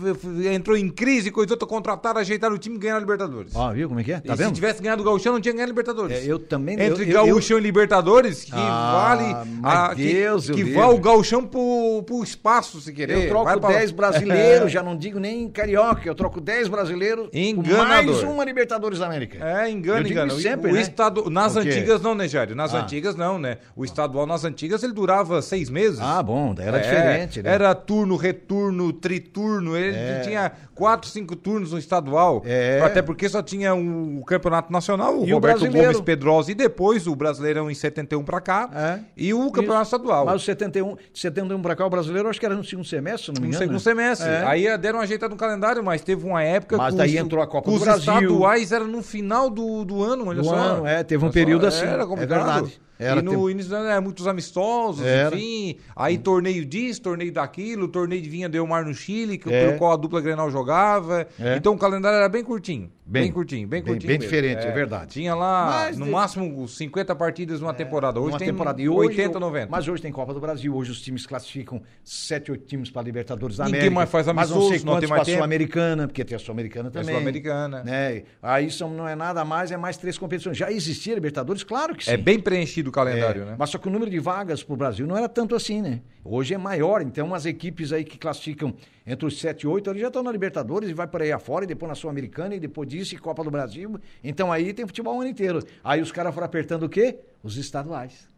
[0.53, 3.57] entrou em crise, coisa outra, contrataram, ajeitaram o time e ganharam a Libertadores.
[3.57, 4.21] Ó, viu como é que é?
[4.21, 4.49] Tá e vendo?
[4.49, 6.19] Se tivesse ganhado o Gauchão, não tinha ganhado a Libertadores.
[6.19, 6.79] É, eu também.
[6.79, 9.51] Entre eu, Gauchão eu, e Libertadores, que ah, vale.
[9.63, 13.25] A, Deus, que, que vale o Gauchão pro, pro espaço, se querer.
[13.25, 14.11] Eu troco 10 pra...
[14.11, 17.87] brasileiros, já não digo nem Carioca, eu troco 10 brasileiros Enganador.
[17.87, 19.45] mais uma Libertadores da América.
[19.45, 20.31] É, engana, engana.
[20.35, 20.81] Sempre, o, né?
[20.81, 22.55] estado, nas antigas não, né, Jário?
[22.55, 22.83] Nas ah.
[22.83, 23.59] antigas não, né?
[23.77, 26.01] O estadual nas antigas ele durava seis meses.
[26.01, 27.51] Ah, bom, daí era é, diferente, né?
[27.53, 30.21] Era turno, returno, triturno, ele é.
[30.21, 32.43] tinha quatro, cinco turnos no estadual.
[32.47, 32.81] É.
[32.83, 37.07] Até porque só tinha o campeonato nacional, o e Roberto o Gomes Pedrosa e depois
[37.07, 39.01] o Brasileirão em 71 para cá é.
[39.15, 39.97] e o campeonato Isso.
[39.97, 40.25] estadual.
[40.25, 43.33] Mas o 71, 71 para cá o Brasileiro acho que era no segundo semestre, se
[43.33, 43.73] não me engano.
[43.73, 44.05] No segundo né?
[44.05, 44.29] semestre.
[44.29, 44.45] É.
[44.47, 47.71] Aí deram uma ajeitada no calendário, mas teve uma época Mas daí entrou a Copa
[47.71, 48.13] do Brasil.
[48.13, 50.55] Os estaduais era no final do, do ano, olha do só.
[50.55, 51.85] ano, é, teve um período assim.
[51.85, 52.41] Era complicado.
[52.41, 52.81] É verdade.
[53.01, 53.51] Era e no tempo...
[53.51, 55.35] início do ano é, muitos amistosos, Era.
[55.35, 55.79] enfim.
[55.97, 56.21] Aí hum.
[56.21, 59.67] torneio disso, torneio daquilo, torneio de Vinha Del Mar no Chile, que, é.
[59.67, 61.27] pelo qual a dupla Grenal jogava.
[61.41, 61.57] É.
[61.57, 62.91] Então o calendário era bem curtinho.
[63.11, 64.07] Bem, bem curtinho, bem curtinho.
[64.07, 64.69] Bem, bem diferente, é.
[64.69, 64.73] é.
[64.73, 65.15] verdade.
[65.15, 66.13] Tinha lá, mas no de...
[66.13, 68.21] máximo, 50 partidas numa é, temporada.
[68.21, 68.81] Hoje tem temporada.
[68.81, 69.69] E 80, 90.
[69.69, 70.73] Mas hoje tem Copa do Brasil.
[70.77, 73.83] Hoje os times classificam 7, 8 times para Libertadores da América.
[73.83, 77.09] Ninguém mais faz amistoso, mas não sei para a Sul-Americana, porque tem a Sul-Americana também.
[77.09, 77.83] Sul-Americana.
[77.83, 78.23] Né?
[78.41, 80.57] Aí são, não é nada mais, é mais três competições.
[80.57, 81.65] Já existia Libertadores?
[81.65, 82.13] Claro que é sim.
[82.13, 83.57] É bem preenchido o calendário, né?
[83.59, 86.01] Mas só que o número de vagas para o Brasil não era tanto assim, né?
[86.25, 88.75] Hoje é maior, então as equipes aí que classificam
[89.07, 91.65] entre os 7 e 8, eles já estão na Libertadores e vai por aí afora,
[91.65, 93.99] e depois na Sul-Americana, e depois disso, e Copa do Brasil.
[94.23, 95.63] Então aí tem futebol o ano inteiro.
[95.83, 97.19] Aí os caras foram apertando o quê?
[97.43, 98.29] Os estaduais.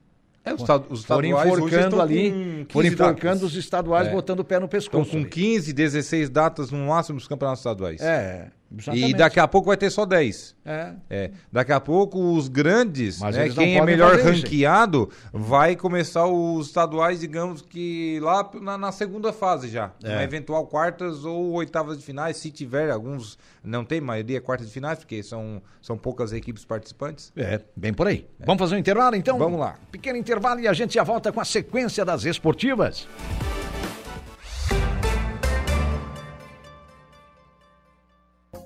[0.44, 4.10] É, os, os estaduais foram enforcando ali, foram enforcando os estaduais, é.
[4.10, 5.04] botando o pé no pescoço.
[5.04, 8.00] Estão com 15, 16 datas no máximo dos campeonatos estaduais.
[8.00, 8.50] É.
[8.78, 9.10] Exatamente.
[9.10, 10.56] E daqui a pouco vai ter só 10.
[10.64, 10.92] É.
[11.10, 11.30] é.
[11.50, 17.62] Daqui a pouco os grandes, né, quem é melhor ranqueado, vai começar os estaduais, digamos
[17.62, 19.92] que lá na, na segunda fase já.
[20.02, 20.16] É.
[20.16, 24.72] Na eventual quartas ou oitavas de finais, se tiver alguns, não tem maioria quartas de
[24.72, 27.32] finais, porque são, são poucas equipes participantes.
[27.36, 28.26] É, bem por aí.
[28.40, 28.46] É.
[28.46, 29.38] Vamos fazer um intervalo então?
[29.38, 29.76] Vamos lá.
[29.90, 33.06] Pequeno intervalo e a gente já volta com a sequência das esportivas.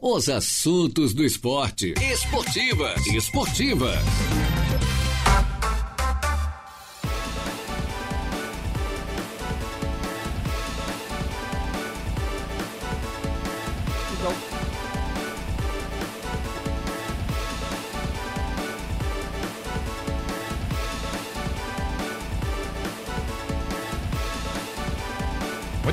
[0.00, 1.94] Os assuntos do esporte.
[2.00, 3.06] Esportivas.
[3.06, 4.65] Esportivas.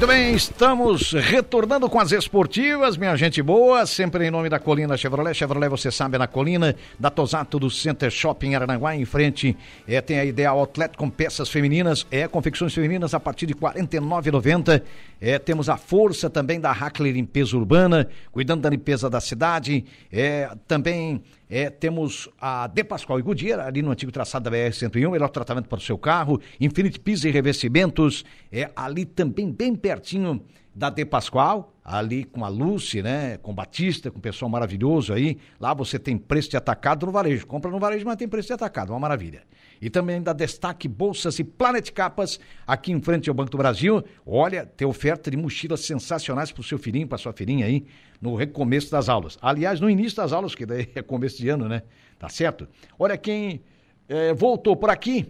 [0.04, 4.98] Muito bem, estamos retornando com as esportivas, minha gente boa, sempre em nome da Colina
[4.98, 5.34] Chevrolet.
[5.34, 9.56] Chevrolet, você sabe, é na Colina, da Tosato do Center Shopping Aranaguá, em frente,
[9.88, 13.60] é, tem a Ideal Outlet com peças femininas, é, confecções femininas a partir de R$
[13.62, 14.84] 49,90.
[15.22, 20.52] É, temos a força também da Hackler Limpeza Urbana, cuidando da limpeza da cidade, é,
[20.68, 25.30] também é, temos a De Pascoal e Goodyear, ali no antigo traçado da BR-101, melhor
[25.30, 30.90] tratamento para o seu carro, Infinite Piso e Revestimentos, é ali também bem pertinho da
[30.90, 35.38] De Pascoal, ali com a Lucy, né, com o Batista, com o pessoal maravilhoso aí,
[35.60, 38.54] lá você tem preço de atacado no varejo, compra no varejo, mas tem preço de
[38.54, 39.44] atacado, uma maravilha.
[39.84, 44.02] E também da Destaque Bolsas e Planet Capas, aqui em frente ao Banco do Brasil,
[44.26, 47.86] olha, tem oferta de mochilas sensacionais para o seu filhinho, para sua filhinha aí,
[48.22, 49.38] no recomeço das aulas.
[49.42, 51.84] Aliás, no início das aulas, que daí é começo de ano, né?
[52.18, 52.66] Tá certo?
[52.98, 53.62] Olha quem
[54.08, 55.30] é, voltou por aqui,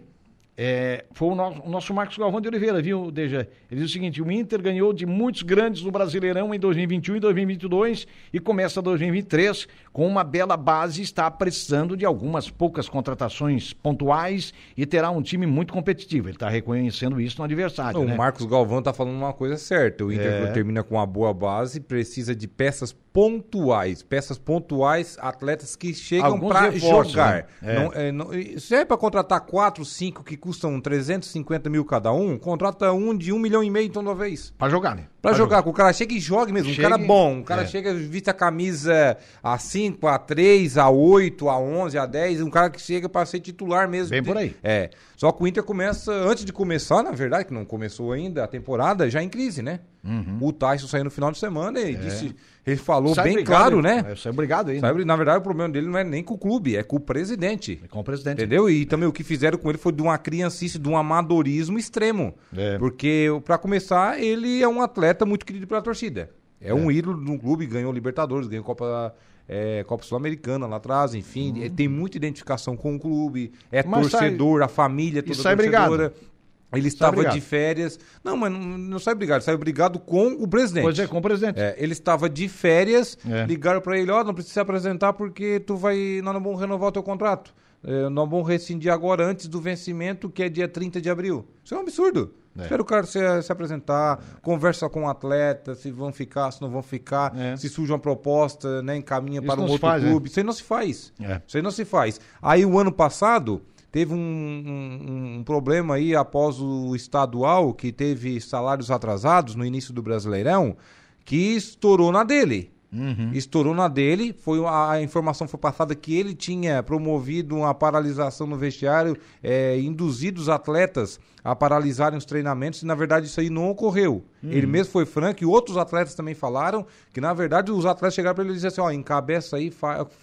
[0.56, 3.48] é, foi o nosso, o nosso, Marcos Galvão de Oliveira, viu, Deja?
[3.74, 7.20] Ele diz o seguinte: o Inter ganhou de muitos grandes no Brasileirão em 2021 e
[7.20, 11.02] 2022 e começa 2023 com uma bela base.
[11.02, 16.28] Está precisando de algumas poucas contratações pontuais e terá um time muito competitivo.
[16.28, 17.98] Ele está reconhecendo isso no adversário.
[17.98, 18.14] Não, né?
[18.14, 20.46] O Marcos Galvão está falando uma coisa certa: o Inter é...
[20.52, 26.70] termina com uma boa base, precisa de peças pontuais, peças pontuais, atletas que chegam para
[26.72, 27.46] jogar.
[27.62, 27.74] Né?
[27.74, 32.36] Não, é, não, se é para contratar quatro, cinco que custam 350 mil cada um,
[32.36, 34.52] contrata um de um milhão e meio então de uma vez.
[34.56, 35.08] Para jogar, né?
[35.24, 36.70] Pra, jogar, que o cara chega e jogue mesmo.
[36.70, 37.32] Chega, um cara bom.
[37.36, 37.66] Um cara é.
[37.66, 42.42] chega, vista a camisa a 5, a 3, a 8, a 11, a 10.
[42.42, 44.10] Um cara que chega para ser titular mesmo.
[44.10, 44.54] Bem por aí.
[44.62, 44.90] É.
[45.16, 48.46] Só que o Inter começa, antes de começar, na verdade, que não começou ainda a
[48.46, 49.80] temporada, já em crise, né?
[50.04, 50.38] Uhum.
[50.42, 51.98] O Tyson saiu no final de semana e é.
[51.98, 52.36] disse.
[52.66, 54.04] Ele falou Sai bem obrigado, claro, né?
[54.12, 54.80] É, sai obrigado aí.
[54.80, 55.04] Sai, né?
[55.04, 57.78] Na verdade, o problema dele não é nem com o clube, é com o presidente.
[57.84, 58.38] É com o presidente.
[58.38, 58.70] Entendeu?
[58.70, 62.34] E também o que fizeram com ele foi de uma criancice, de um amadorismo extremo.
[62.56, 62.78] É.
[62.78, 64.80] Porque, para começar, ele é um
[65.14, 66.30] atleta muito querido pela torcida.
[66.60, 66.74] É, é.
[66.74, 69.14] um ídolo no clube, ganhou Libertadores, ganhou Copa
[69.48, 71.70] é, Copa Sul-Americana lá atrás, enfim, uhum.
[71.70, 74.66] tem muita identificação com o clube, é Mas torcedor, sai...
[74.66, 76.08] a família toda e sai torcedora.
[76.08, 76.34] Brigado.
[76.72, 78.00] Ele estava de férias.
[78.24, 80.82] Não, mas não, não sai brigado, sai brigado com o presidente.
[80.82, 81.60] Pois é, com o presidente.
[81.60, 83.46] É, ele estava de férias, é.
[83.46, 86.60] ligaram para ele, ó, oh, não precisa se apresentar porque tu vai, nós não vamos
[86.60, 87.54] renovar o teu contrato.
[87.84, 91.46] É, nós vamos rescindir agora antes do vencimento, que é dia 30 de abril.
[91.62, 92.34] Isso é um absurdo.
[92.56, 92.62] É.
[92.62, 96.70] Espera o cara se, se apresentar, conversa com o atleta, se vão ficar, se não
[96.70, 97.56] vão ficar, é.
[97.56, 100.10] se surge uma proposta, né, encaminha Isso para um outro faz, né?
[100.10, 100.28] clube.
[100.28, 101.12] Isso aí não se faz.
[101.20, 101.40] É.
[101.46, 102.20] Isso aí não se faz.
[102.40, 108.40] Aí o ano passado teve um, um, um, problema aí após o estadual, que teve
[108.40, 110.76] salários atrasados no início do Brasileirão,
[111.24, 112.72] que estourou na dele.
[112.92, 113.30] Uhum.
[113.32, 118.46] Estourou na dele, foi a, a, informação foi passada que ele tinha promovido uma paralisação
[118.46, 123.50] no vestiário, é, induzido os atletas a paralisarem os treinamentos, e na verdade isso aí
[123.50, 124.24] não ocorreu.
[124.42, 124.50] Uhum.
[124.50, 128.34] Ele mesmo foi franco e outros atletas também falaram que na verdade os atletas chegaram
[128.34, 129.70] para ele e disseram assim: ó, encabeça aí,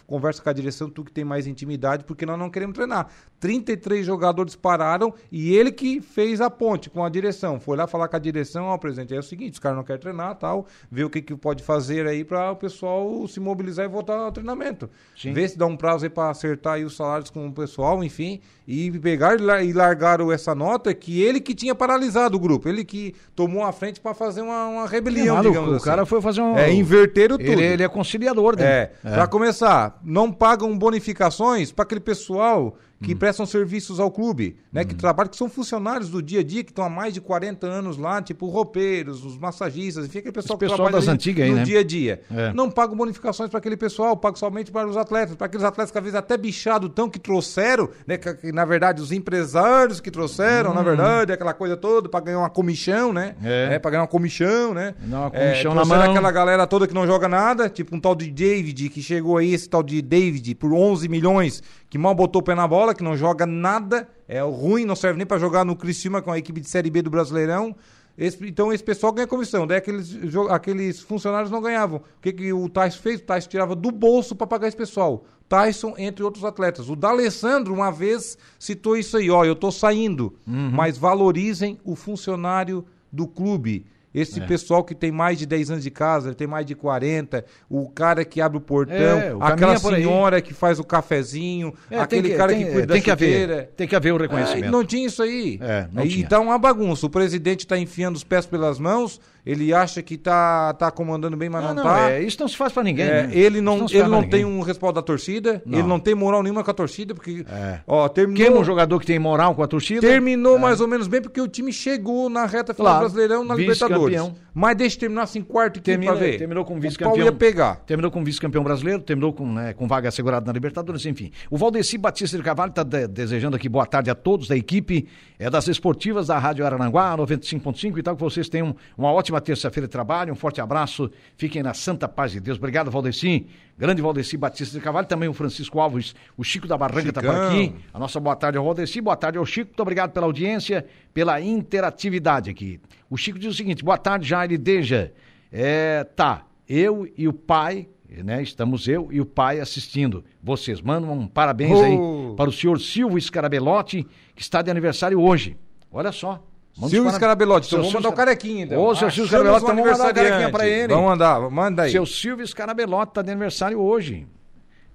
[0.08, 3.08] conversa com a direção, tu que tem mais intimidade, porque nós não queremos treinar.
[3.40, 7.60] 33 jogadores pararam e ele que fez a ponte com a direção.
[7.60, 10.02] Foi lá falar com a direção, ó, presidente, é o seguinte, os caras não querem
[10.02, 13.90] treinar, tal, ver o que, que pode fazer aí para o pessoal se mobilizar e
[13.90, 14.90] voltar ao treinamento.
[15.16, 15.34] Sim.
[15.34, 18.40] Ver se dá um prazo aí para acertar aí os salários com o pessoal, enfim,
[18.68, 23.16] e pegar e largaram essa nota que ele que tinha paralisado o grupo, ele que
[23.36, 25.82] tomou a frente para fazer uma, uma rebelião, é, digamos o assim.
[25.82, 26.56] O cara foi fazer um...
[26.56, 27.50] É, inverter o tudo.
[27.50, 28.70] Ele, ele é conciliador dele.
[28.70, 29.12] É, é.
[29.12, 33.18] para começar, não pagam bonificações para aquele pessoal que hum.
[33.18, 34.82] prestam serviços ao clube, né?
[34.82, 34.86] Hum.
[34.86, 37.66] Que trabalham, que são funcionários do dia a dia, que estão há mais de 40
[37.66, 41.48] anos lá, tipo roupeiros, os massagistas, enfim, aquele pessoal Esse que pessoal trabalha das antigas
[41.48, 41.66] no aí, né?
[41.66, 42.22] dia a dia.
[42.32, 42.54] É.
[42.54, 45.98] Não pagam bonificações para aquele pessoal, pagam somente para os atletas, para aqueles atletas que
[45.98, 48.18] às vezes até bichado tão que trouxeram, né?
[48.18, 50.76] Que, que, na verdade os empresários que trouxeram, hum.
[50.76, 53.36] na verdade, aquela coisa toda para ganhar uma comissão, né?
[53.44, 53.76] É.
[53.76, 54.94] é para ganhar uma comissão, né?
[55.02, 56.02] Não, uma é, comissão é, na mão.
[56.02, 59.54] aquela galera toda que não joga nada, tipo um tal de David que chegou aí,
[59.54, 63.04] esse tal de David por 11 milhões que mal botou o pé na bola, que
[63.04, 66.62] não joga nada, é ruim, não serve nem para jogar no Criciúma com a equipe
[66.62, 67.76] de Série B do Brasileirão.
[68.18, 70.16] Esse, então esse pessoal ganha comissão, daí aqueles,
[70.50, 72.00] aqueles funcionários não ganhavam.
[72.00, 73.20] O que, que o Tyson fez?
[73.20, 75.24] O Tyson tirava do bolso para pagar esse pessoal.
[75.48, 76.90] Tyson, entre outros atletas.
[76.90, 80.72] O D'Alessandro, uma vez, citou isso aí, ó, eu tô saindo, uhum.
[80.72, 83.86] mas valorizem o funcionário do clube.
[84.14, 84.46] Esse é.
[84.46, 88.26] pessoal que tem mais de 10 anos de casa, tem mais de 40, o cara
[88.26, 92.36] que abre o portão, é, o aquela senhora que faz o cafezinho, é, aquele que,
[92.36, 94.72] cara tem, que cuida tem da que haver, Tem que haver o reconhecimento.
[94.72, 95.58] não tinha isso aí.
[95.62, 97.06] É, não Então é uma bagunça.
[97.06, 101.50] O presidente está enfiando os pés pelas mãos ele acha que tá, tá comandando bem,
[101.50, 102.12] mas não, não, não tá.
[102.12, 103.06] É, isso não se faz para ninguém.
[103.06, 103.30] É, né?
[103.34, 106.64] Ele não, não ele não tem um respaldo da torcida, ele não tem moral nenhuma
[106.64, 107.46] com a torcida, porque.
[107.50, 107.80] É.
[107.88, 110.02] Ó, terminou, Queima um jogador que tem moral com a torcida.
[110.02, 110.60] Terminou é.
[110.60, 114.32] mais ou menos bem, porque o time chegou na reta final claro, Brasileirão na Libertadores.
[114.54, 116.38] Mas deixa terminar assim quarto e terminou, ver.
[116.38, 117.26] Terminou com vice-campeão.
[117.26, 117.76] ia pegar.
[117.86, 121.32] Terminou com vice-campeão brasileiro, terminou com, né, com vaga assegurada na Libertadores, enfim.
[121.50, 125.08] O Valdeci Batista de Carvalho está de, desejando aqui boa tarde a todos da equipe
[125.40, 129.88] é das esportivas da Rádio Arananguá, 95.5 e tal, que vocês tenham uma ótima terça-feira
[129.88, 132.58] de trabalho, um forte abraço, fiquem na santa paz de Deus.
[132.58, 137.10] Obrigado, Valdeci, grande Valdeci Batista de Carvalho, também o Francisco Alves, o Chico da Barranca
[137.10, 137.74] está por aqui.
[137.94, 141.40] A nossa boa tarde ao Valdeci, boa tarde ao Chico, muito obrigado pela audiência, pela
[141.40, 142.82] interatividade aqui.
[143.10, 145.14] O Chico diz o seguinte, boa tarde, Jair Deja.
[145.52, 147.88] É, tá, eu e o pai,
[148.24, 148.42] né?
[148.42, 150.24] Estamos eu e o pai assistindo.
[150.44, 151.84] Vocês mandam um parabéns oh.
[151.84, 155.58] aí para o senhor Silvio Scarabelotti, que está de aniversário hoje.
[155.92, 156.44] Olha só.
[156.74, 158.82] Silvio Scarabelotti, então vamos mandar o carequinha, então.
[158.82, 160.94] Ô, seu Silvio Scarabelotti, então vamos mandar o carequinha para ele.
[160.94, 161.92] Vamos mandar, manda aí.
[161.92, 164.28] Seu Silvio Scarabelotti está de aniversário hoje.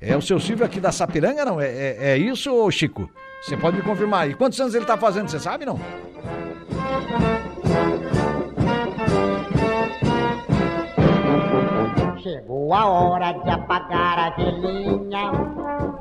[0.01, 1.61] É o seu Silvio aqui da Sapiranga, não?
[1.61, 3.11] É, é, é isso, Chico?
[3.43, 4.29] Você pode me confirmar.
[4.29, 5.81] E quantos anos ele está fazendo, você sabe, não?
[12.23, 15.31] Chegou a hora de apagar a velhinha.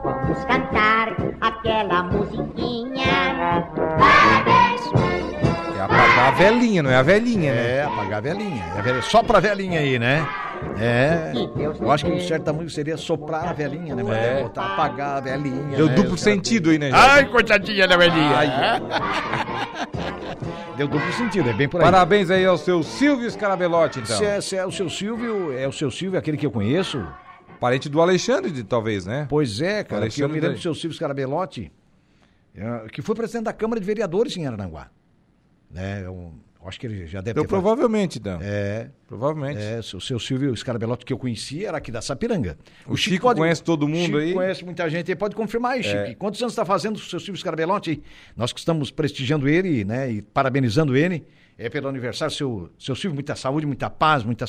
[0.04, 3.70] Vamos cantar aquela musiquinha.
[3.76, 5.25] Parabéns!
[5.86, 7.78] É apagar a velhinha, não é a velhinha, né?
[7.78, 8.64] É, apagar a velhinha.
[8.76, 9.02] É a velhinha.
[9.04, 10.28] Só pra velhinha aí, né?
[10.80, 11.32] É.
[11.82, 14.04] Eu acho que um certo tamanho seria soprar a velhinha, né?
[14.04, 14.42] Mas é.
[14.42, 15.78] botar, apagar a velhinha.
[15.78, 15.96] Deu né?
[15.96, 16.90] duplo sentido aí, né?
[16.94, 18.36] Ai, coitadinha da velhinha.
[18.36, 18.82] Ai.
[20.78, 21.86] Deu duplo sentido, é bem por aí.
[21.86, 24.18] Parabéns aí ao seu Silvio Scarabelotti, então.
[24.18, 27.06] Se é, se é o seu Silvio, é o seu Silvio, aquele que eu conheço.
[27.60, 29.28] Parente do Alexandre, talvez, né?
[29.30, 31.72] Pois é, cara, que eu me lembro do seu Silvio Scarabelotti,
[32.54, 34.90] é, que foi presidente da Câmara de Vereadores em Arananguá.
[35.76, 36.32] Né, um,
[36.68, 37.48] Acho que ele já deve Eu ter.
[37.48, 38.40] Provavelmente, Dan.
[38.42, 38.90] É.
[39.08, 39.62] Provavelmente.
[39.62, 42.58] É, o seu Silvio Scarabelotto que eu conhecia era aqui da Sapiranga.
[42.88, 44.34] O, o Chico, Chico pode, conhece todo mundo Chico aí?
[44.34, 45.98] conhece muita gente aí, pode confirmar aí, Chico.
[45.98, 46.16] É.
[46.16, 48.02] Quantos anos está fazendo o seu Silvio Scarabellotti?
[48.36, 52.34] Nós que estamos prestigiando ele, né, e parabenizando ele é pelo aniversário.
[52.34, 54.46] Seu, seu Silvio, muita saúde, muita paz, muita,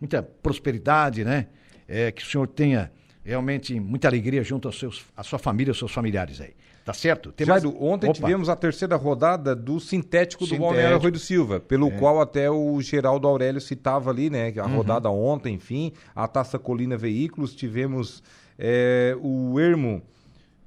[0.00, 1.46] muita prosperidade, né?
[1.86, 2.90] É, que o senhor tenha
[3.24, 6.52] realmente muita alegria junto aos seus, à sua família, aos seus familiares aí.
[6.84, 7.30] Tá certo?
[7.32, 7.82] Tem Jairo, mais...
[7.82, 8.14] ontem Opa.
[8.14, 10.46] tivemos a terceira rodada do sintético, sintético.
[10.46, 11.90] do Balneário Rui do Silva, pelo é.
[11.92, 14.52] qual até o Geraldo Aurélio citava ali, né?
[14.58, 14.76] A uhum.
[14.76, 18.22] rodada ontem, enfim, a Taça Colina Veículos, tivemos
[18.58, 20.02] é, o Ermo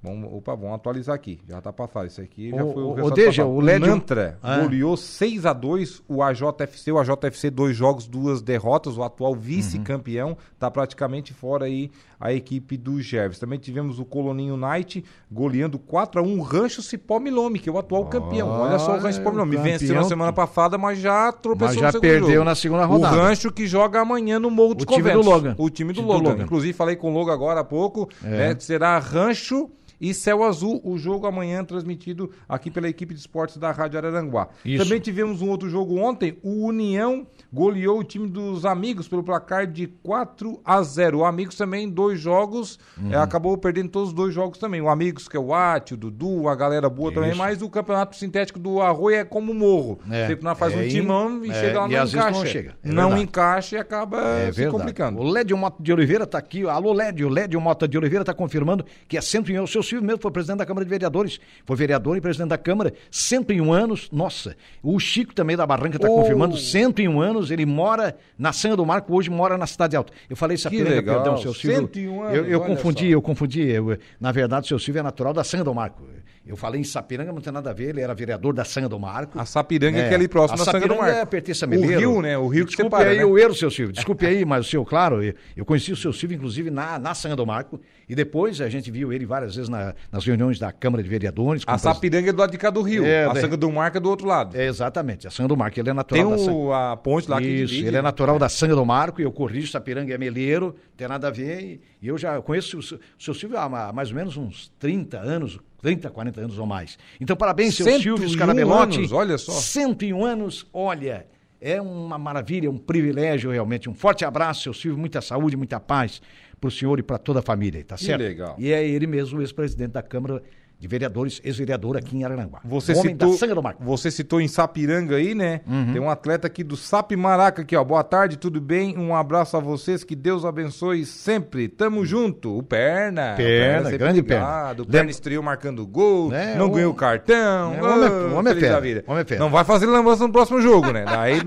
[0.03, 1.39] Vamos, opa, vamos atualizar aqui.
[1.47, 2.05] Já tá passado.
[2.05, 4.59] Isso aqui já o, foi o, o Deja, o LED Mantra ah.
[4.59, 6.91] goleou 6 a 2 o AJFC.
[6.91, 8.97] O AJFC, dois jogos, duas derrotas.
[8.97, 10.35] O atual vice-campeão uhum.
[10.59, 11.89] tá praticamente fora aí
[12.23, 13.37] a equipe do Gerves.
[13.37, 17.71] Também tivemos o Coloninho Knight goleando 4 a 1 o Rancho Cipó Milome, que é
[17.71, 18.47] o atual campeão.
[18.47, 19.57] Olha só o Rancho Cipó Milome.
[19.57, 22.45] Venceu na semana passada, mas já tropeçou mas já perdeu jogo.
[22.45, 23.13] na segunda rodada.
[23.13, 25.11] O Rancho que joga amanhã no Morro dos o Conventos.
[25.11, 25.55] Time do Logan.
[25.57, 26.23] O time do, time Logan.
[26.23, 26.43] do Logan.
[26.45, 28.07] Inclusive, falei com o Logan agora há pouco.
[28.23, 28.29] É.
[28.29, 29.69] Né, será Rancho
[30.03, 34.49] e Céu Azul, o jogo amanhã transmitido aqui pela equipe de esportes da Rádio Araranguá.
[34.65, 34.83] Isso.
[34.83, 39.65] Também tivemos um outro jogo ontem, o União goleou o time dos Amigos pelo placar
[39.65, 41.19] de 4 a 0.
[41.19, 43.13] O Amigos também, dois jogos, uhum.
[43.13, 44.81] é, acabou perdendo todos os dois jogos também.
[44.81, 47.19] O Amigos, que é o Ati, o Dudu, a galera boa Isso.
[47.19, 49.99] também, mas o campeonato sintético do Arroio é como morro.
[50.09, 50.27] É.
[50.27, 52.31] Sempre nós faz é, um timão e é, chega lá e não encaixa.
[52.31, 52.75] Não, chega.
[52.83, 54.77] É não encaixa e acaba é se verdade.
[54.77, 55.19] complicando.
[55.19, 56.67] O Lédio Mota de Oliveira está aqui.
[56.67, 57.29] Alô, Lédio.
[57.29, 59.63] Lédio Mota de Oliveira está confirmando que é 101.
[59.63, 61.39] O seu Silvio mesmo foi presidente da Câmara de Vereadores.
[61.65, 62.93] Foi vereador e presidente da Câmara.
[63.11, 64.09] 101 anos.
[64.11, 64.55] Nossa.
[64.81, 66.15] O Chico também da Barranca está oh.
[66.15, 66.57] confirmando.
[66.57, 67.51] 101 anos.
[67.51, 70.13] Ele mora na Sanha do Marco, hoje mora na Cidade Alta.
[70.29, 71.77] Eu falei Sapiranga, perdão, seu Silvio.
[72.03, 73.11] 101 anos, eu, eu confundi, só.
[73.11, 73.61] eu confundi.
[73.61, 76.03] Eu, na verdade, o seu Silvio é natural da Sanha do Marco.
[76.45, 78.99] Eu falei em Sapiranga, não tem nada a ver, ele era vereador da Sanha do
[78.99, 79.39] Marco.
[79.39, 81.17] A Sapiranga é, que é ali próximo da Sanha do Marco.
[81.17, 81.95] É, pertence a Meleiro.
[81.95, 82.37] O Rio, né?
[82.37, 83.25] O Rio que Desculpe separa, aí né?
[83.25, 83.93] o erro, seu Silvio.
[83.93, 87.13] Desculpe aí, mas o seu, claro, eu, eu conheci o seu Silvio, inclusive, na, na
[87.13, 87.79] Sanha do Marco.
[88.09, 91.63] E depois a gente viu ele várias vezes na, nas reuniões da Câmara de Vereadores.
[91.65, 93.05] A Sapiranga é do lado de cá do Rio.
[93.05, 94.57] É, a Sanha do Marco é do outro lado.
[94.57, 95.25] É, exatamente.
[95.25, 97.87] A Sanha do Marco, ele é natural tem da a ponte lá que Isso, divide,
[97.87, 98.39] ele é natural é.
[98.39, 101.61] da Sanha do Marco e eu corrijo, Sapiranga é meleiro, tem nada a ver.
[101.61, 105.57] E, e eu já conheço o, seu Silvio há mais ou menos uns 30 anos,
[105.81, 106.97] 30, 40 anos ou mais.
[107.19, 108.97] Então, parabéns, seu Silvio Scarabelotti.
[108.97, 109.53] anos, olha só.
[109.53, 111.25] 101 anos, olha,
[111.61, 113.89] é uma maravilha, um privilégio realmente.
[113.89, 116.21] Um forte abraço, seu Silvio, muita saúde, muita paz
[116.59, 118.19] para o senhor e para toda a família, tá certo?
[118.19, 118.55] Que legal.
[118.59, 120.43] E é ele mesmo, o ex-presidente da Câmara
[120.83, 122.59] de vereadores, ex-vereador aqui em Araranguá.
[122.65, 123.37] Você Homem citou.
[123.79, 125.61] Você citou em Sapiranga aí, né?
[125.65, 125.93] Uhum.
[125.93, 127.83] Tem um atleta aqui do Sap Maraca aqui, ó.
[127.85, 128.97] Boa tarde, tudo bem?
[128.97, 131.69] Um abraço a vocês, que Deus abençoe sempre.
[131.69, 132.57] Tamo junto.
[132.57, 133.33] O Perna.
[133.37, 134.75] Perna, o perna grande ligado.
[134.75, 134.83] Perna.
[134.83, 136.71] O Perna estreou marcando gol, é, não o...
[136.71, 137.75] ganhou cartão.
[137.75, 139.03] É, o homem, é, homem, é perna.
[139.07, 139.35] Homem é.
[139.37, 141.05] Não vai fazer lambança no próximo jogo, né?
[141.07, 141.39] Daí...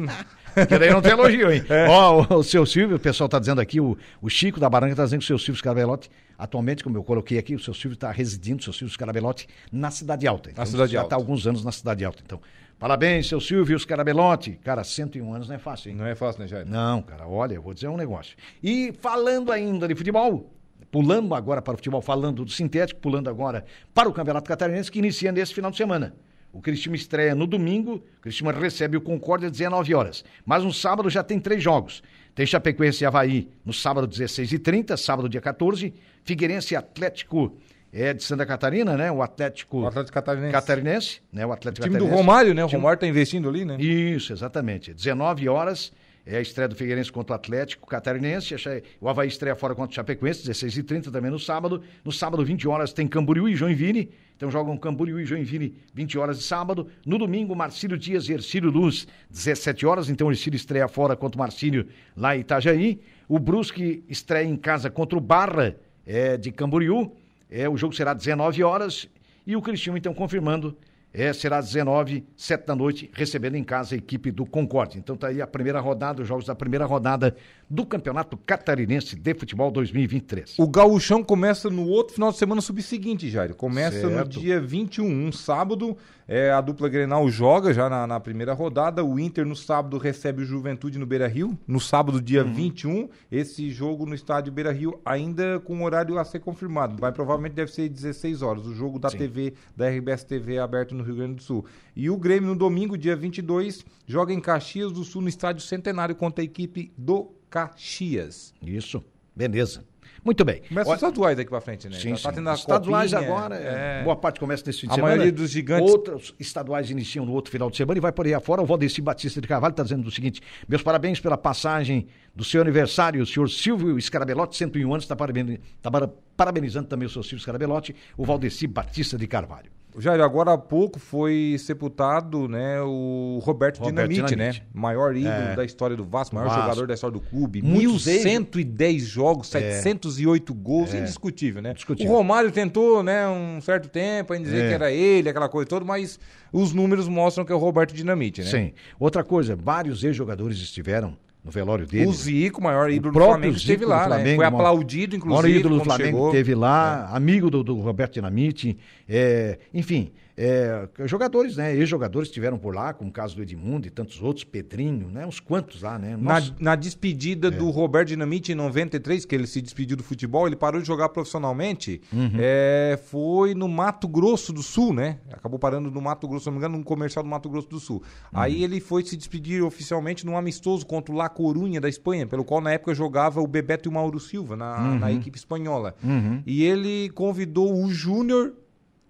[0.67, 1.63] que daí não tem elogio, hein?
[1.69, 1.87] É.
[1.89, 4.97] Ó, o, o seu Silvio, o pessoal tá dizendo aqui, o, o Chico da Barranca
[4.97, 7.95] tá dizendo que o seu Silvio Scarabelotti, atualmente, como eu coloquei aqui, o seu Silvio
[7.95, 10.51] está residindo, o seu Silvio Scarabelotti, na Cidade Alta.
[10.51, 11.05] Então, na Cidade já Alta.
[11.05, 12.23] Já está há alguns anos na Cidade Alta.
[12.25, 12.41] Então,
[12.79, 14.59] parabéns, seu Silvio Scarabelotti.
[14.65, 15.97] Cara, 101 anos não é fácil, hein?
[15.97, 16.67] Não é fácil, né, Jair?
[16.67, 18.35] Não, cara, olha, eu vou dizer um negócio.
[18.63, 20.51] E falando ainda de futebol,
[20.91, 24.99] pulando agora para o futebol, falando do sintético, pulando agora para o Campeonato Catarinense, que
[24.99, 26.15] inicia nesse final de semana.
[26.57, 30.25] O Cristiano estreia no domingo, o Cristiano recebe o Concórdia às 19 horas.
[30.45, 32.03] Mas no sábado já tem três jogos.
[32.35, 35.93] Tem Chapecoense e Havaí no sábado 16h30, sábado dia 14.
[36.25, 37.55] Figueirense e Atlético
[37.93, 39.13] é de Santa Catarina, né?
[39.13, 40.53] O Atlético, o Atlético Catarinense.
[40.53, 41.45] Catarinense, né?
[41.45, 42.17] O Atlético o time Catarinense.
[42.17, 42.65] do Romário, né?
[42.65, 42.81] O time...
[42.81, 43.77] Romário tá investindo ali, né?
[43.79, 44.95] Isso, exatamente.
[44.95, 45.93] 19 horas
[46.25, 48.55] é a estreia do Figueirense contra o Atlético Catarinense.
[48.99, 51.83] O Havaí estreia fora contra o Chapecoense, 16h30 também no sábado.
[52.03, 54.11] No sábado, 20 horas, tem Camboriú e Joinville.
[54.37, 56.89] Então jogam Camboriú e Joinville 20 horas de sábado.
[57.07, 60.11] No domingo, Marcílio Dias e Ercílio Luz, 17 horas.
[60.11, 63.01] Então Ercílio estreia fora contra o Marcílio lá em Itajaí.
[63.29, 65.75] O Brusque estreia em casa contra o Barra
[66.07, 67.13] é, de Camboriú.
[67.51, 69.09] É, o jogo será 19 horas.
[69.47, 70.77] E o Cristiano, então, confirmando
[71.13, 74.99] é, será às 19, 7 da noite, recebendo em casa a equipe do Concorde.
[74.99, 77.35] Então tá aí a primeira rodada, os jogos da primeira rodada
[77.71, 80.59] do Campeonato Catarinense de Futebol 2023.
[80.59, 83.55] O gauchão começa no outro final de semana subseguinte, Jair.
[83.55, 84.35] Começa certo.
[84.37, 85.97] no dia 21, um sábado,
[86.29, 89.05] é, a dupla Grenal joga já na, na, primeira rodada.
[89.05, 91.57] O Inter no sábado recebe o Juventude no Beira Rio.
[91.67, 92.53] No sábado, dia uhum.
[92.53, 96.97] 21, esse jogo no estádio Beira Rio, ainda com horário a ser confirmado.
[96.99, 98.67] Vai provavelmente deve ser 16 horas.
[98.67, 99.19] O jogo da Sim.
[99.19, 101.65] TV, da RBS TV aberto no Rio Grande do Sul.
[101.95, 106.17] E o Grêmio no domingo, dia 22, joga em Caxias do Sul, no estádio Centenário,
[106.17, 108.53] contra a equipe do Caxias.
[108.61, 109.03] Isso,
[109.37, 109.85] beleza.
[110.25, 110.61] Muito bem.
[110.69, 111.97] Começa os estaduais daqui para frente, né?
[111.97, 114.03] Sim, tá tendo os estaduais copinha, agora, é...
[114.03, 115.15] boa parte começa nesse fim de a semana.
[115.15, 115.89] A maioria dos gigantes.
[115.89, 118.61] Outros estaduais iniciam no outro final de semana e vai por aí afora.
[118.61, 122.61] O Valdeci Batista de Carvalho está dizendo o seguinte: meus parabéns pela passagem do seu
[122.61, 125.91] aniversário, o senhor Silvio Scarabelotti, 101 anos, está parabenizando, tá
[126.37, 129.71] parabenizando também o senhor Silvio Scarabelotti, o Valdeci Batista de Carvalho.
[129.99, 134.67] Jair, agora há pouco foi sepultado né, o Roberto, Roberto Dinamite, Dinamite, né?
[134.75, 135.57] Maior ídolo é.
[135.57, 136.63] da história do Vasco, maior Vasco.
[136.63, 137.63] jogador da história do clube.
[137.63, 139.81] Muitos 1.110 jogos, é.
[139.81, 140.99] 708 gols, é.
[140.99, 141.73] indiscutível, né?
[141.73, 142.13] Discutível.
[142.13, 144.69] O Romário tentou, né, um certo tempo, em dizer é.
[144.69, 146.21] que era ele, aquela coisa toda, mas
[146.53, 148.51] os números mostram que é o Roberto Dinamite, né?
[148.51, 148.73] Sim.
[148.99, 152.07] Outra coisa, vários ex-jogadores estiveram no velório dele.
[152.07, 154.35] O Zico, maior ídolo do Flamengo, Zico esteve lá, né?
[154.35, 155.39] Foi aplaudido, inclusive.
[155.39, 157.17] O maior ídolo do Flamengo esteve lá, é.
[157.17, 158.77] amigo do, do Roberto Dinamite,
[159.09, 160.11] é, enfim.
[160.39, 161.75] É, jogadores, né?
[161.75, 165.27] Ex-jogadores estiveram por lá, como o caso do Edmundo e tantos outros, Pedrinho, né?
[165.27, 166.15] Uns quantos lá, né?
[166.15, 167.51] Na, na, despedida é.
[167.51, 171.09] do Roberto Dinamite em 93, que ele se despediu do futebol, ele parou de jogar
[171.09, 172.33] profissionalmente, uhum.
[172.39, 175.21] é, foi no Mato Grosso do Sul, né?
[175.33, 177.81] Acabou parando no Mato Grosso, se não me engano, num comercial do Mato Grosso do
[177.81, 178.03] Sul.
[178.31, 178.41] Uhum.
[178.41, 182.45] Aí ele foi se despedir oficialmente num amistoso contra o La Corunha da Espanha, pelo
[182.45, 184.99] qual na época jogava o Bebeto e o Mauro Silva na, uhum.
[184.99, 185.95] na equipe espanhola.
[186.05, 186.43] Uhum.
[186.45, 188.53] E ele convidou o Júnior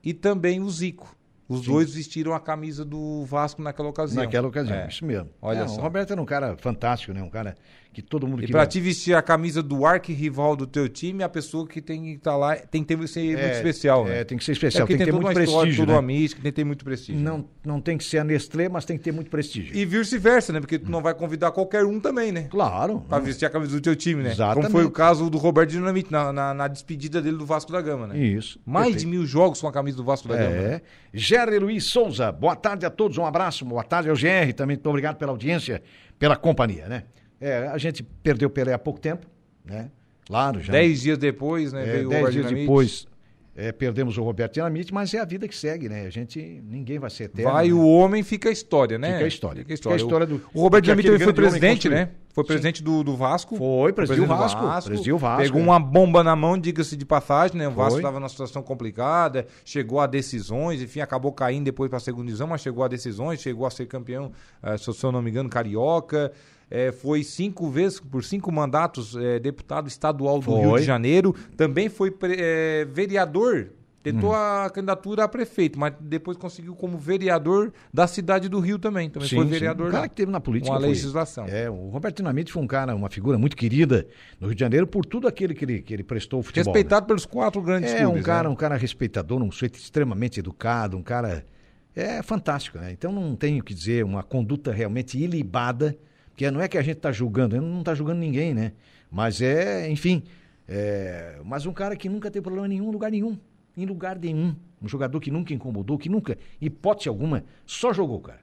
[0.05, 1.16] e também o Zico.
[1.49, 1.71] Os Sim.
[1.71, 4.25] dois vestiram a camisa do Vasco naquela ocasião.
[4.25, 4.89] Naquela ocasião, é.
[4.89, 5.31] isso mesmo.
[5.41, 5.79] Olha é, só.
[5.79, 7.23] O Roberto era um cara fantástico, né?
[7.23, 7.57] Um cara
[7.97, 11.31] que todo mundo E para te vestir a camisa do arqui-rival do teu time, a
[11.31, 14.05] pessoa que tem que estar tá lá tem que ter, ser é, muito especial.
[14.05, 14.21] Né?
[14.21, 15.87] É, tem que ser especial, é tem, tem que ter muito prestígio.
[15.87, 16.29] Tudo né?
[16.29, 17.23] tem que ter muito prestígio.
[17.23, 17.45] Não, né?
[17.65, 19.75] não tem que ser a Nestlé, mas tem que ter muito prestígio.
[19.75, 20.61] E vice-versa, né?
[20.61, 22.49] Porque tu não vai convidar qualquer um também, né?
[22.51, 23.01] Claro.
[23.09, 24.33] Para vestir a camisa do teu time, né?
[24.33, 24.67] Exatamente.
[24.67, 27.81] Como foi o caso do Roberto Dinamite na, na, na, despedida dele do Vasco da
[27.81, 28.19] Gama, né?
[28.19, 28.61] Isso.
[28.67, 29.01] Mais Perfeito.
[29.01, 30.55] de mil jogos com a camisa do Vasco da Gama.
[30.55, 30.69] É.
[30.69, 30.81] Né?
[31.15, 33.65] Jerry Luiz Souza, boa tarde a todos, um abraço.
[33.65, 35.83] Boa tarde ao GR, também muito obrigado pela audiência,
[36.19, 37.05] pela companhia, né?
[37.41, 39.27] É, a gente perdeu o Pelé há pouco tempo,
[39.65, 39.91] né?
[40.27, 40.73] Claro, já.
[40.73, 41.83] Dez dias depois, né?
[41.83, 42.61] É, veio dez o dias Dinamite.
[42.61, 43.07] depois
[43.55, 46.07] é, perdemos o Roberto Dinamite, mas é a vida que segue, né?
[46.07, 47.53] A gente, ninguém vai ser eterno.
[47.53, 47.75] Vai né?
[47.75, 49.15] o homem, fica a história, né?
[49.15, 49.63] Fica a história.
[49.63, 50.43] Fica a história, fica a história do...
[50.53, 52.11] O Roberto Dinamite foi presidente, né?
[52.37, 53.57] Foi presidente do, do Vasco.
[53.57, 54.91] Foi, presidiu o Vasco, Vasco.
[54.91, 55.43] Presidiu o Vasco.
[55.43, 55.65] Pegou é.
[55.65, 57.67] uma bomba na mão, diga-se de passagem, né?
[57.67, 62.01] O Vasco estava numa situação complicada, chegou a decisões, enfim, acabou caindo depois para a
[62.01, 65.31] segunda divisão, mas chegou a decisões, chegou a ser campeão, uh, se eu não me
[65.31, 66.31] engano, carioca
[66.71, 70.61] é, foi cinco vezes, por cinco mandatos, é, deputado estadual do foi.
[70.61, 71.35] Rio de Janeiro.
[71.57, 73.71] Também foi é, vereador.
[74.07, 74.35] Tentou hum.
[74.35, 79.11] a candidatura a prefeito, mas depois conseguiu como vereador da cidade do Rio também.
[79.11, 79.87] Também sim, foi vereador.
[79.87, 79.91] Sim.
[79.91, 80.73] Um cara que teve na política.
[80.73, 81.45] Uma legislação.
[81.49, 84.07] É, o Roberto Dinamite foi um cara, uma figura muito querida
[84.39, 86.73] no Rio de Janeiro por tudo aquilo que ele, que ele prestou ao futebol.
[86.73, 87.07] Respeitado né?
[87.09, 88.17] pelos quatro grandes é, clubes.
[88.17, 88.49] É, um cara, né?
[88.49, 91.45] um cara respeitador, um sujeito extremamente educado, um cara.
[91.93, 92.93] É fantástico, né?
[92.93, 95.99] Então não tenho que dizer, uma conduta realmente ilibada
[96.37, 98.73] que não é que a gente está julgando, não está julgando ninguém, né?
[99.11, 100.23] Mas é, enfim,
[100.69, 103.37] é, mas um cara que nunca teve problema nenhum, lugar nenhum,
[103.77, 104.55] em lugar nenhum.
[104.81, 108.41] Um jogador que nunca incomodou, que nunca, hipótese alguma, só jogou, cara.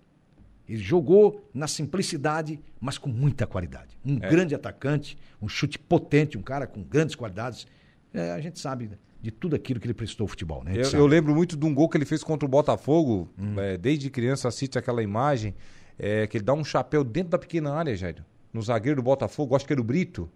[0.68, 3.98] Ele jogou na simplicidade, mas com muita qualidade.
[4.06, 4.30] Um é.
[4.30, 7.68] grande atacante, um chute potente, um cara com grandes qualidades.
[8.14, 10.74] É, a gente sabe de tudo aquilo que ele prestou ao futebol, né?
[10.76, 13.30] Eu, eu, lembro muito de um gol que ele fez contra o Botafogo.
[13.38, 13.60] Hum.
[13.60, 15.54] É, desde criança assiste aquela imagem
[15.98, 18.24] é, que ele dá um chapéu dentro da pequena área, Jair.
[18.52, 20.30] No zagueiro do Botafogo, acho que era o Brito.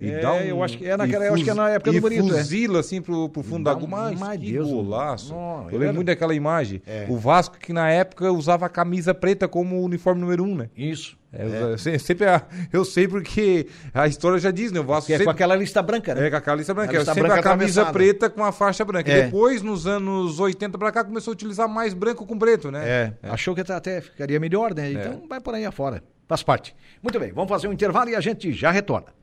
[0.00, 1.92] E é, dá um, eu acho que é naquela, eu acho que é na época
[1.92, 2.38] do Bonito, é.
[2.38, 2.80] fuzila é.
[2.80, 5.34] assim pro, pro fundo da gol, mas que Deus, golaço.
[5.34, 6.80] Não, eu lembro muito daquela imagem.
[6.86, 7.06] É.
[7.08, 10.70] O Vasco que na época usava a camisa preta como uniforme número um, né?
[10.76, 11.18] Isso.
[11.32, 11.98] É, é.
[11.98, 12.26] Sempre,
[12.72, 14.78] eu sei porque a história já diz, né?
[14.78, 15.24] O Vasco é sempre...
[15.24, 16.26] com aquela lista branca, né?
[16.26, 16.90] É, com aquela lista branca.
[16.90, 19.10] A lista sempre branca a camisa preta com a faixa branca.
[19.10, 19.24] É.
[19.24, 22.88] Depois, nos anos 80 pra cá, começou a utilizar mais branco com preto, né?
[22.88, 23.30] É, é.
[23.30, 24.92] achou que até ficaria melhor, né?
[24.92, 26.02] Então vai por aí afora.
[26.28, 26.76] Faz parte.
[27.02, 29.17] Muito bem, vamos fazer um intervalo e a gente já retorna.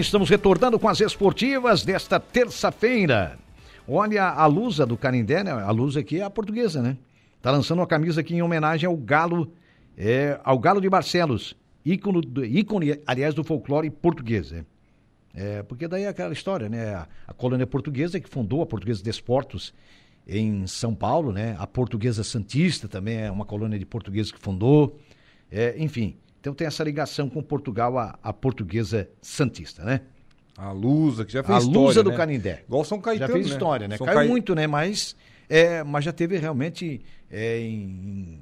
[0.00, 3.38] Estamos retornando com as esportivas desta terça-feira.
[3.86, 5.50] Olha a Lusa do Canindé, né?
[5.50, 6.96] A Lusa aqui é a portuguesa, né?
[7.42, 9.52] Tá lançando uma camisa aqui em homenagem ao Galo,
[9.96, 14.52] é, ao Galo de Barcelos, ícone, ícone, aliás, do folclore português.
[14.52, 14.64] É.
[15.34, 16.94] é porque daí é aquela história, né?
[17.26, 19.10] A, colônia portuguesa que fundou a Portuguesa de
[20.26, 21.56] em São Paulo, né?
[21.58, 24.98] A Portuguesa Santista também é uma colônia de portugueses que fundou.
[25.50, 30.00] É, enfim, então tem essa ligação com Portugal, a, a portuguesa santista, né?
[30.56, 31.78] A Lusa, que já fez a história.
[31.78, 32.16] A Lusa do né?
[32.16, 32.64] Canindé.
[32.66, 33.28] Igual São Caetano.
[33.28, 33.52] Já fez né?
[33.52, 33.96] história, né?
[33.96, 34.66] São Caiu muito, né?
[34.66, 35.16] Mas,
[35.48, 38.38] é, mas já teve realmente é, em,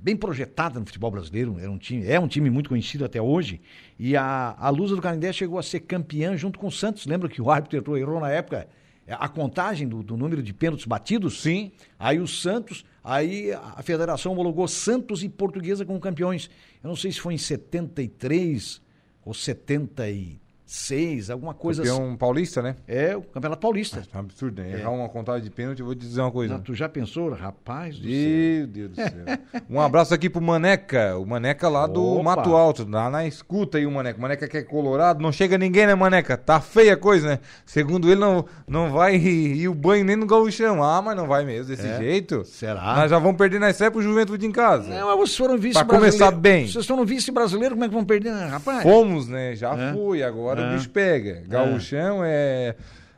[0.00, 1.58] bem projetada no futebol brasileiro.
[1.58, 3.60] Era um time, é um time muito conhecido até hoje.
[3.98, 7.06] E a, a Lusa do Canindé chegou a ser campeã junto com o Santos.
[7.06, 8.68] Lembra que o árbitro errou na época
[9.14, 11.40] a contagem do, do número de pênaltis batidos?
[11.40, 11.72] Sim.
[11.98, 16.50] Aí o Santos Aí a federação homologou Santos e Portuguesa como campeões.
[16.84, 18.82] Eu não sei se foi em 73
[19.24, 20.36] ou 73
[20.68, 22.16] seis, alguma coisa Campeão assim.
[22.16, 22.76] paulista, né?
[22.86, 24.02] É, o Campeonato Paulista.
[24.02, 24.70] Ah, é um absurdo, né?
[24.70, 24.74] É.
[24.74, 26.52] Errar uma contagem de pênalti, eu vou te dizer uma coisa.
[26.52, 28.66] Não, tu já pensou, rapaz do Meu.
[28.66, 29.62] Deus do céu.
[29.68, 32.22] um abraço aqui pro Maneca, o Maneca lá do Opa.
[32.22, 34.18] Mato Alto, lá na escuta aí o Maneca.
[34.18, 36.36] O Maneca que é colorado, não chega ninguém, né, Maneca?
[36.36, 37.38] Tá feia a coisa, né?
[37.64, 40.84] Segundo ele, não, não vai ir o banho nem no gauchão.
[40.84, 41.96] Ah, mas não vai mesmo, desse é.
[41.96, 42.44] jeito.
[42.44, 42.94] Será?
[42.94, 44.86] Nós já vamos perder na série pro Juventude em casa.
[44.86, 46.68] Não, mas vocês foram vice Pra começar bem.
[46.68, 48.82] Vocês foram vice brasileiro, como é que vão perder, rapaz?
[48.82, 49.54] Fomos, né?
[49.54, 49.92] Já é.
[49.94, 50.74] fui, agora o é.
[50.74, 51.42] bicho pega.
[51.46, 52.74] Gaúchão é.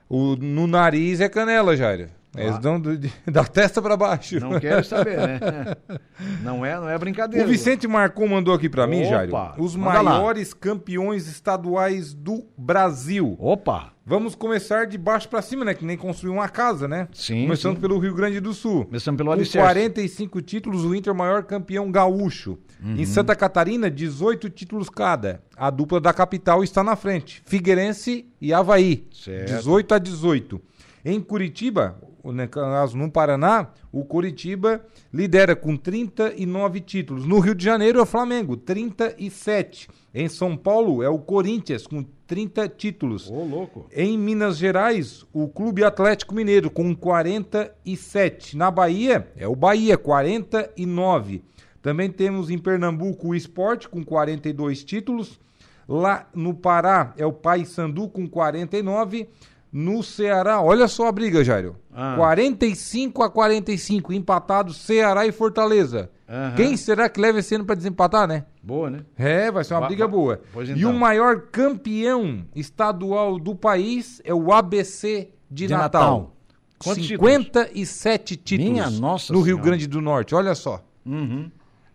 [0.08, 2.08] O, no nariz é canela, Jair.
[2.36, 2.58] Eles ah.
[2.58, 4.38] dão do, de, da testa para baixo.
[4.38, 5.40] Não quero saber, né?
[6.42, 7.46] Não é, não é brincadeira.
[7.46, 10.56] O Vicente Marcon mandou aqui para mim, Jair, os maiores lá.
[10.60, 13.36] campeões estaduais do Brasil.
[13.38, 13.92] Opa!
[14.04, 15.72] Vamos começar de baixo para cima, né?
[15.72, 17.08] Que nem construir uma casa, né?
[17.12, 17.44] Sim.
[17.44, 17.80] Começando sim.
[17.80, 18.84] pelo Rio Grande do Sul.
[18.86, 22.58] Começando pelo Com 45 títulos, o Inter é o maior campeão gaúcho.
[22.82, 22.96] Uhum.
[22.96, 25.42] Em Santa Catarina, 18 títulos cada.
[25.56, 27.42] A dupla da capital está na frente.
[27.46, 29.06] Figueirense e Havaí.
[29.12, 29.54] Certo.
[29.54, 30.60] 18 a 18.
[31.04, 37.26] Em Curitiba, no caso no Paraná, o Curitiba lidera com 39 títulos.
[37.26, 39.88] No Rio de Janeiro é o Flamengo, 37.
[40.14, 43.30] Em São Paulo é o Corinthians com 30 títulos.
[43.30, 43.86] Ô, louco.
[43.92, 48.56] Em Minas Gerais, o Clube Atlético Mineiro com 47.
[48.56, 51.42] Na Bahia é o Bahia, 49.
[51.82, 55.40] Também temos em Pernambuco o Esporte com 42 títulos.
[55.88, 59.28] Lá no Pará é o Paysandu com 49.
[59.72, 61.76] No Ceará, olha só a briga, Jairo.
[61.94, 62.14] Ah.
[62.16, 66.10] 45 a 45, empatados Ceará e Fortaleza.
[66.28, 66.54] Uhum.
[66.56, 68.44] Quem será que leva esse ano para desempatar, né?
[68.62, 69.04] Boa, né?
[69.16, 70.40] É, vai ser uma briga boa.
[70.52, 70.76] Então.
[70.76, 76.02] E o maior campeão estadual do país é o ABC de, de Natal.
[76.02, 76.36] Natal.
[76.78, 80.82] Quantos 57 títulos, títulos Minha nossa no Rio Grande do Norte, olha só.
[81.04, 81.50] Uhum.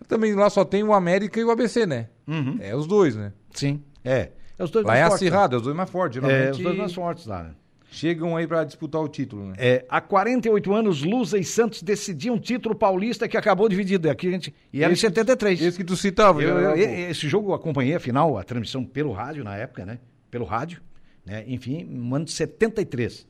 [0.07, 2.09] Também lá só tem o América e o ABC, né?
[2.27, 2.57] Uhum.
[2.59, 3.33] É os dois, né?
[3.51, 3.81] Sim.
[4.03, 4.31] É.
[4.57, 5.21] É os dois lá mais é fortes.
[5.21, 5.55] Lá é acirrado, né?
[5.55, 6.23] é os dois mais fortes.
[6.23, 7.51] É, os dois mais fortes lá, né?
[7.95, 9.53] Chegam aí para disputar o título, né?
[9.57, 14.09] É, há 48 anos, Lusa e Santos decidiam um título paulista que acabou dividido.
[14.09, 15.61] Aqui gente, e era esse, em 73.
[15.61, 16.41] Esse que tu citava.
[16.43, 19.85] Eu, eu, eu, esse jogo eu acompanhei a final, a transmissão pelo rádio na época,
[19.85, 19.99] né?
[20.29, 20.81] Pelo rádio.
[21.25, 21.45] Né?
[21.47, 23.25] Enfim, no ano de 73.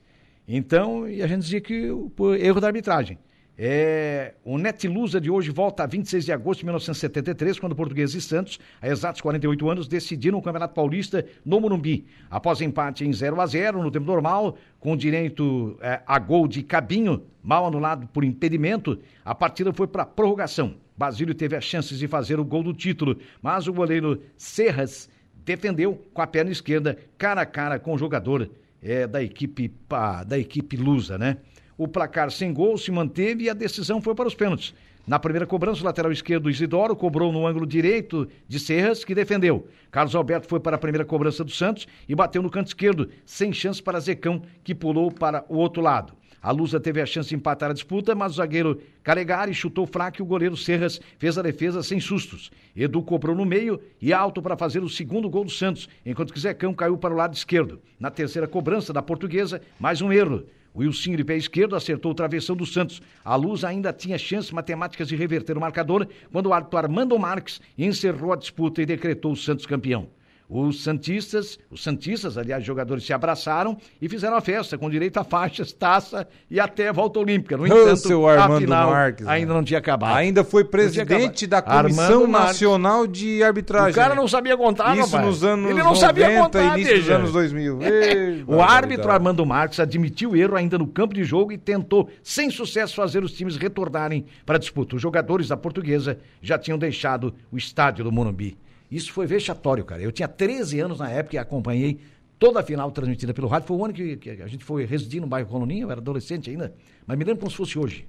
[0.48, 3.20] Então, e a gente dizia que por erro da arbitragem.
[3.58, 8.22] É, o Netlusa de hoje volta a 26 de agosto de 1973, quando Português e
[8.22, 12.06] Santos, há exatos 48 anos, decidiram o Campeonato Paulista no Morumbi.
[12.30, 16.64] Após empate em 0 a 0 no tempo normal, com direito é, a gol de
[16.64, 20.76] Cabinho, mal anulado por impedimento, a partida foi para prorrogação.
[20.98, 25.10] Basílio teve as chances de fazer o gol do título, mas o goleiro Serras
[25.46, 28.50] defendeu com a perna esquerda, cara a cara com o jogador
[28.82, 31.38] é, da equipe pá, da equipe lusa, né?
[31.78, 34.74] O placar sem gol se manteve e a decisão foi para os pênaltis.
[35.06, 39.68] Na primeira cobrança, o lateral esquerdo Isidoro cobrou no ângulo direito de Serras, que defendeu.
[39.92, 43.54] Carlos Alberto foi para a primeira cobrança do Santos e bateu no canto esquerdo, sem
[43.54, 46.14] chance para Zecão, que pulou para o outro lado.
[46.42, 50.22] A Lusa teve a chance de empatar a disputa, mas o zagueiro Calegari chutou fraco
[50.22, 52.52] e o goleiro Serras fez a defesa sem sustos.
[52.76, 56.40] Edu cobrou no meio e alto para fazer o segundo gol do Santos, enquanto que
[56.40, 57.82] Zecão caiu para o lado esquerdo.
[58.00, 60.46] Na terceira cobrança da portuguesa, mais um erro.
[60.76, 63.02] Wilson de pé esquerdo acertou o travessão do Santos.
[63.24, 67.62] A Luz ainda tinha chances matemáticas de reverter o marcador quando o árbitro Armando Marques
[67.78, 70.10] encerrou a disputa e decretou o Santos campeão.
[70.48, 75.24] Os Santistas, os Santistas, aliás, jogadores se abraçaram e fizeram a festa com direito a
[75.24, 77.58] faixas, taça e até volta olímpica.
[77.58, 80.16] No entanto, seu Armando a final Marques, ainda não tinha acabado.
[80.16, 83.92] Ainda foi presidente da Comissão Nacional de Arbitragem.
[83.92, 85.26] O cara não sabia contar, Isso rapaz.
[85.26, 87.82] nos anos Ele não 90, sabia contar, início dos anos 2000.
[87.82, 92.08] Ei, o árbitro Armando Marques admitiu o erro ainda no campo de jogo e tentou,
[92.22, 94.96] sem sucesso, fazer os times retornarem para a disputa.
[94.96, 98.56] Os jogadores da portuguesa já tinham deixado o estádio do Morumbi.
[98.90, 100.02] Isso foi vexatório, cara.
[100.02, 102.00] Eu tinha 13 anos na época e acompanhei
[102.38, 103.68] toda a final transmitida pelo rádio.
[103.68, 106.50] Foi o ano que, que a gente foi residir no bairro Coloninha, eu era adolescente
[106.50, 106.74] ainda,
[107.06, 108.06] mas me lembro como se fosse hoje.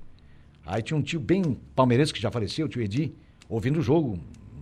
[0.64, 3.14] Aí tinha um tio bem palmeirense que já faleceu, o tio Edi,
[3.48, 4.18] ouvindo o jogo,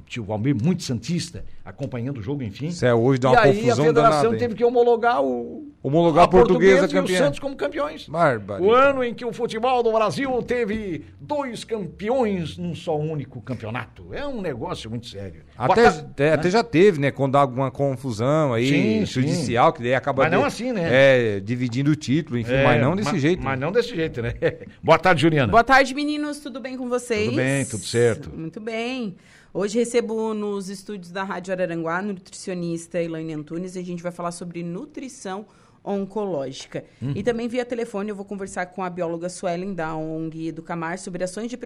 [0.07, 2.69] tio Valmir, muito santista, acompanhando o jogo, enfim.
[2.69, 6.25] Isso é hoje dá uma e aí a federação danada, teve que homologar o homologar
[6.25, 7.13] a portuguesa, portuguesa campeã.
[7.13, 8.09] e o Santos como campeões.
[8.09, 8.65] Bárbaro.
[8.65, 14.09] O ano em que o futebol do Brasil teve dois campeões num só único campeonato.
[14.15, 15.43] É um negócio muito sério.
[15.59, 16.33] Até, né?
[16.33, 17.11] até, já teve, né?
[17.11, 19.77] Quando dá alguma confusão aí, sim, judicial, sim.
[19.77, 20.23] que daí acaba.
[20.23, 20.89] Mas não de, assim, né?
[20.91, 23.43] É, dividindo o título, enfim, é, mas não desse mas, jeito.
[23.43, 24.33] Mas não desse jeito, né?
[24.83, 25.51] Boa tarde, Juliana.
[25.51, 26.39] Boa tarde, meninos.
[26.39, 27.27] Tudo bem com vocês?
[27.27, 28.31] Tudo bem, tudo certo.
[28.35, 29.17] Muito bem.
[29.57, 34.33] Hoje recebo nos estúdios da Rádio Araranguá nutricionista Elaine Antunes e a gente vai falar
[34.33, 35.47] sobre nutrição
[35.85, 36.85] oncológica.
[37.03, 37.13] Uhum.
[37.15, 41.23] E também via telefone eu vou conversar com a bióloga Suelen da ONG Educamar sobre
[41.23, 41.59] ações de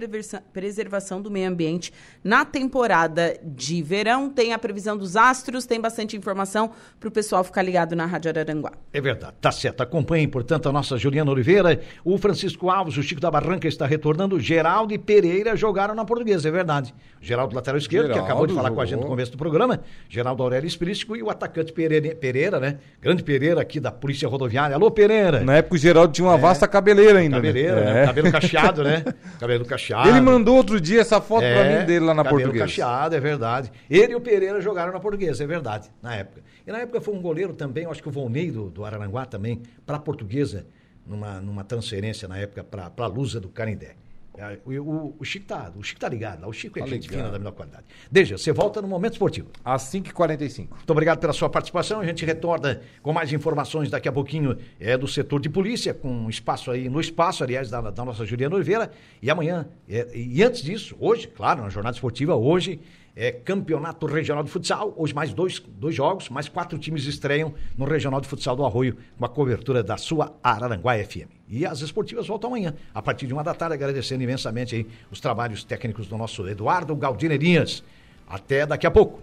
[0.53, 1.93] preservação do meio ambiente
[2.25, 4.29] na temporada de verão.
[4.29, 8.31] Tem a previsão dos astros, tem bastante informação para o pessoal ficar ligado na Rádio
[8.31, 8.73] Araranguá.
[8.93, 9.83] É verdade, tá certo.
[9.83, 14.41] Acompanhe, portanto, a nossa Juliana Oliveira, o Francisco Alves, o Chico da Barranca está retornando,
[14.41, 16.93] Geraldo e Pereira jogaram na portuguesa, é verdade.
[17.21, 18.77] Geraldo lateral esquerdo, Geraldo que acabou de falar jogou.
[18.77, 22.59] com a gente no começo do programa, Geraldo Aurélio Esprístico e o atacante Pereira, Pereira,
[22.59, 22.79] né?
[23.01, 24.75] Grande Pereira aqui da Polícia Rodoviária.
[24.75, 25.41] Alô, Pereira.
[25.41, 26.39] Na época o Geraldo tinha uma é.
[26.39, 27.37] vasta cabeleira ainda.
[27.37, 27.49] Né?
[27.49, 27.95] Cabeleira, né?
[27.95, 28.07] né?
[28.07, 29.05] Cabelo cacheado, né?
[29.39, 30.09] Cabelo cacheado.
[30.09, 32.65] Ele mandou outro dia essa foto é, pra mim dele lá na cabelo portuguesa.
[32.65, 33.73] Cabelo cacheado, é verdade.
[33.91, 36.43] Ele e o Pereira jogaram na portuguesa, é verdade, na época.
[36.67, 39.63] E na época foi um goleiro também, acho que o Volney do, do Araranguá também,
[39.87, 40.67] pra portuguesa,
[41.07, 43.95] numa, numa transferência na época pra, pra Lusa do Canindé.
[44.39, 46.47] É, o, o, o, Chico tá, o Chico tá ligado.
[46.47, 47.85] O Chico é tá gente fina da melhor qualidade.
[48.09, 49.49] Deja, você volta no Momento Esportivo.
[49.65, 50.69] Às 5h45.
[50.71, 51.99] Muito obrigado pela sua participação.
[51.99, 56.31] A gente retorna com mais informações daqui a pouquinho é, do setor de polícia, com
[56.31, 58.93] espaço aí, no espaço, aliás, da, da nossa Juliana Oliveira.
[59.21, 62.81] E amanhã, é, e antes disso, hoje, claro, na jornada esportiva, hoje,
[63.17, 64.95] é, Campeonato Regional de Futsal.
[64.97, 68.97] Hoje mais dois, dois jogos, mais quatro times estreiam no Regional de Futsal do Arroio,
[69.19, 71.38] com a cobertura da sua Araranguá FM.
[71.51, 75.21] E as esportivas voltam amanhã, a partir de uma da tarde, agradecendo imensamente aí os
[75.21, 77.83] trabalhos técnicos do nosso Eduardo Galdineirinhas.
[78.29, 79.23] Até daqui a pouco.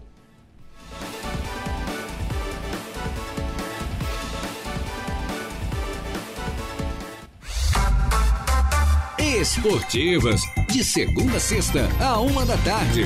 [9.20, 13.04] Esportivas, de segunda a sexta, a uma da tarde.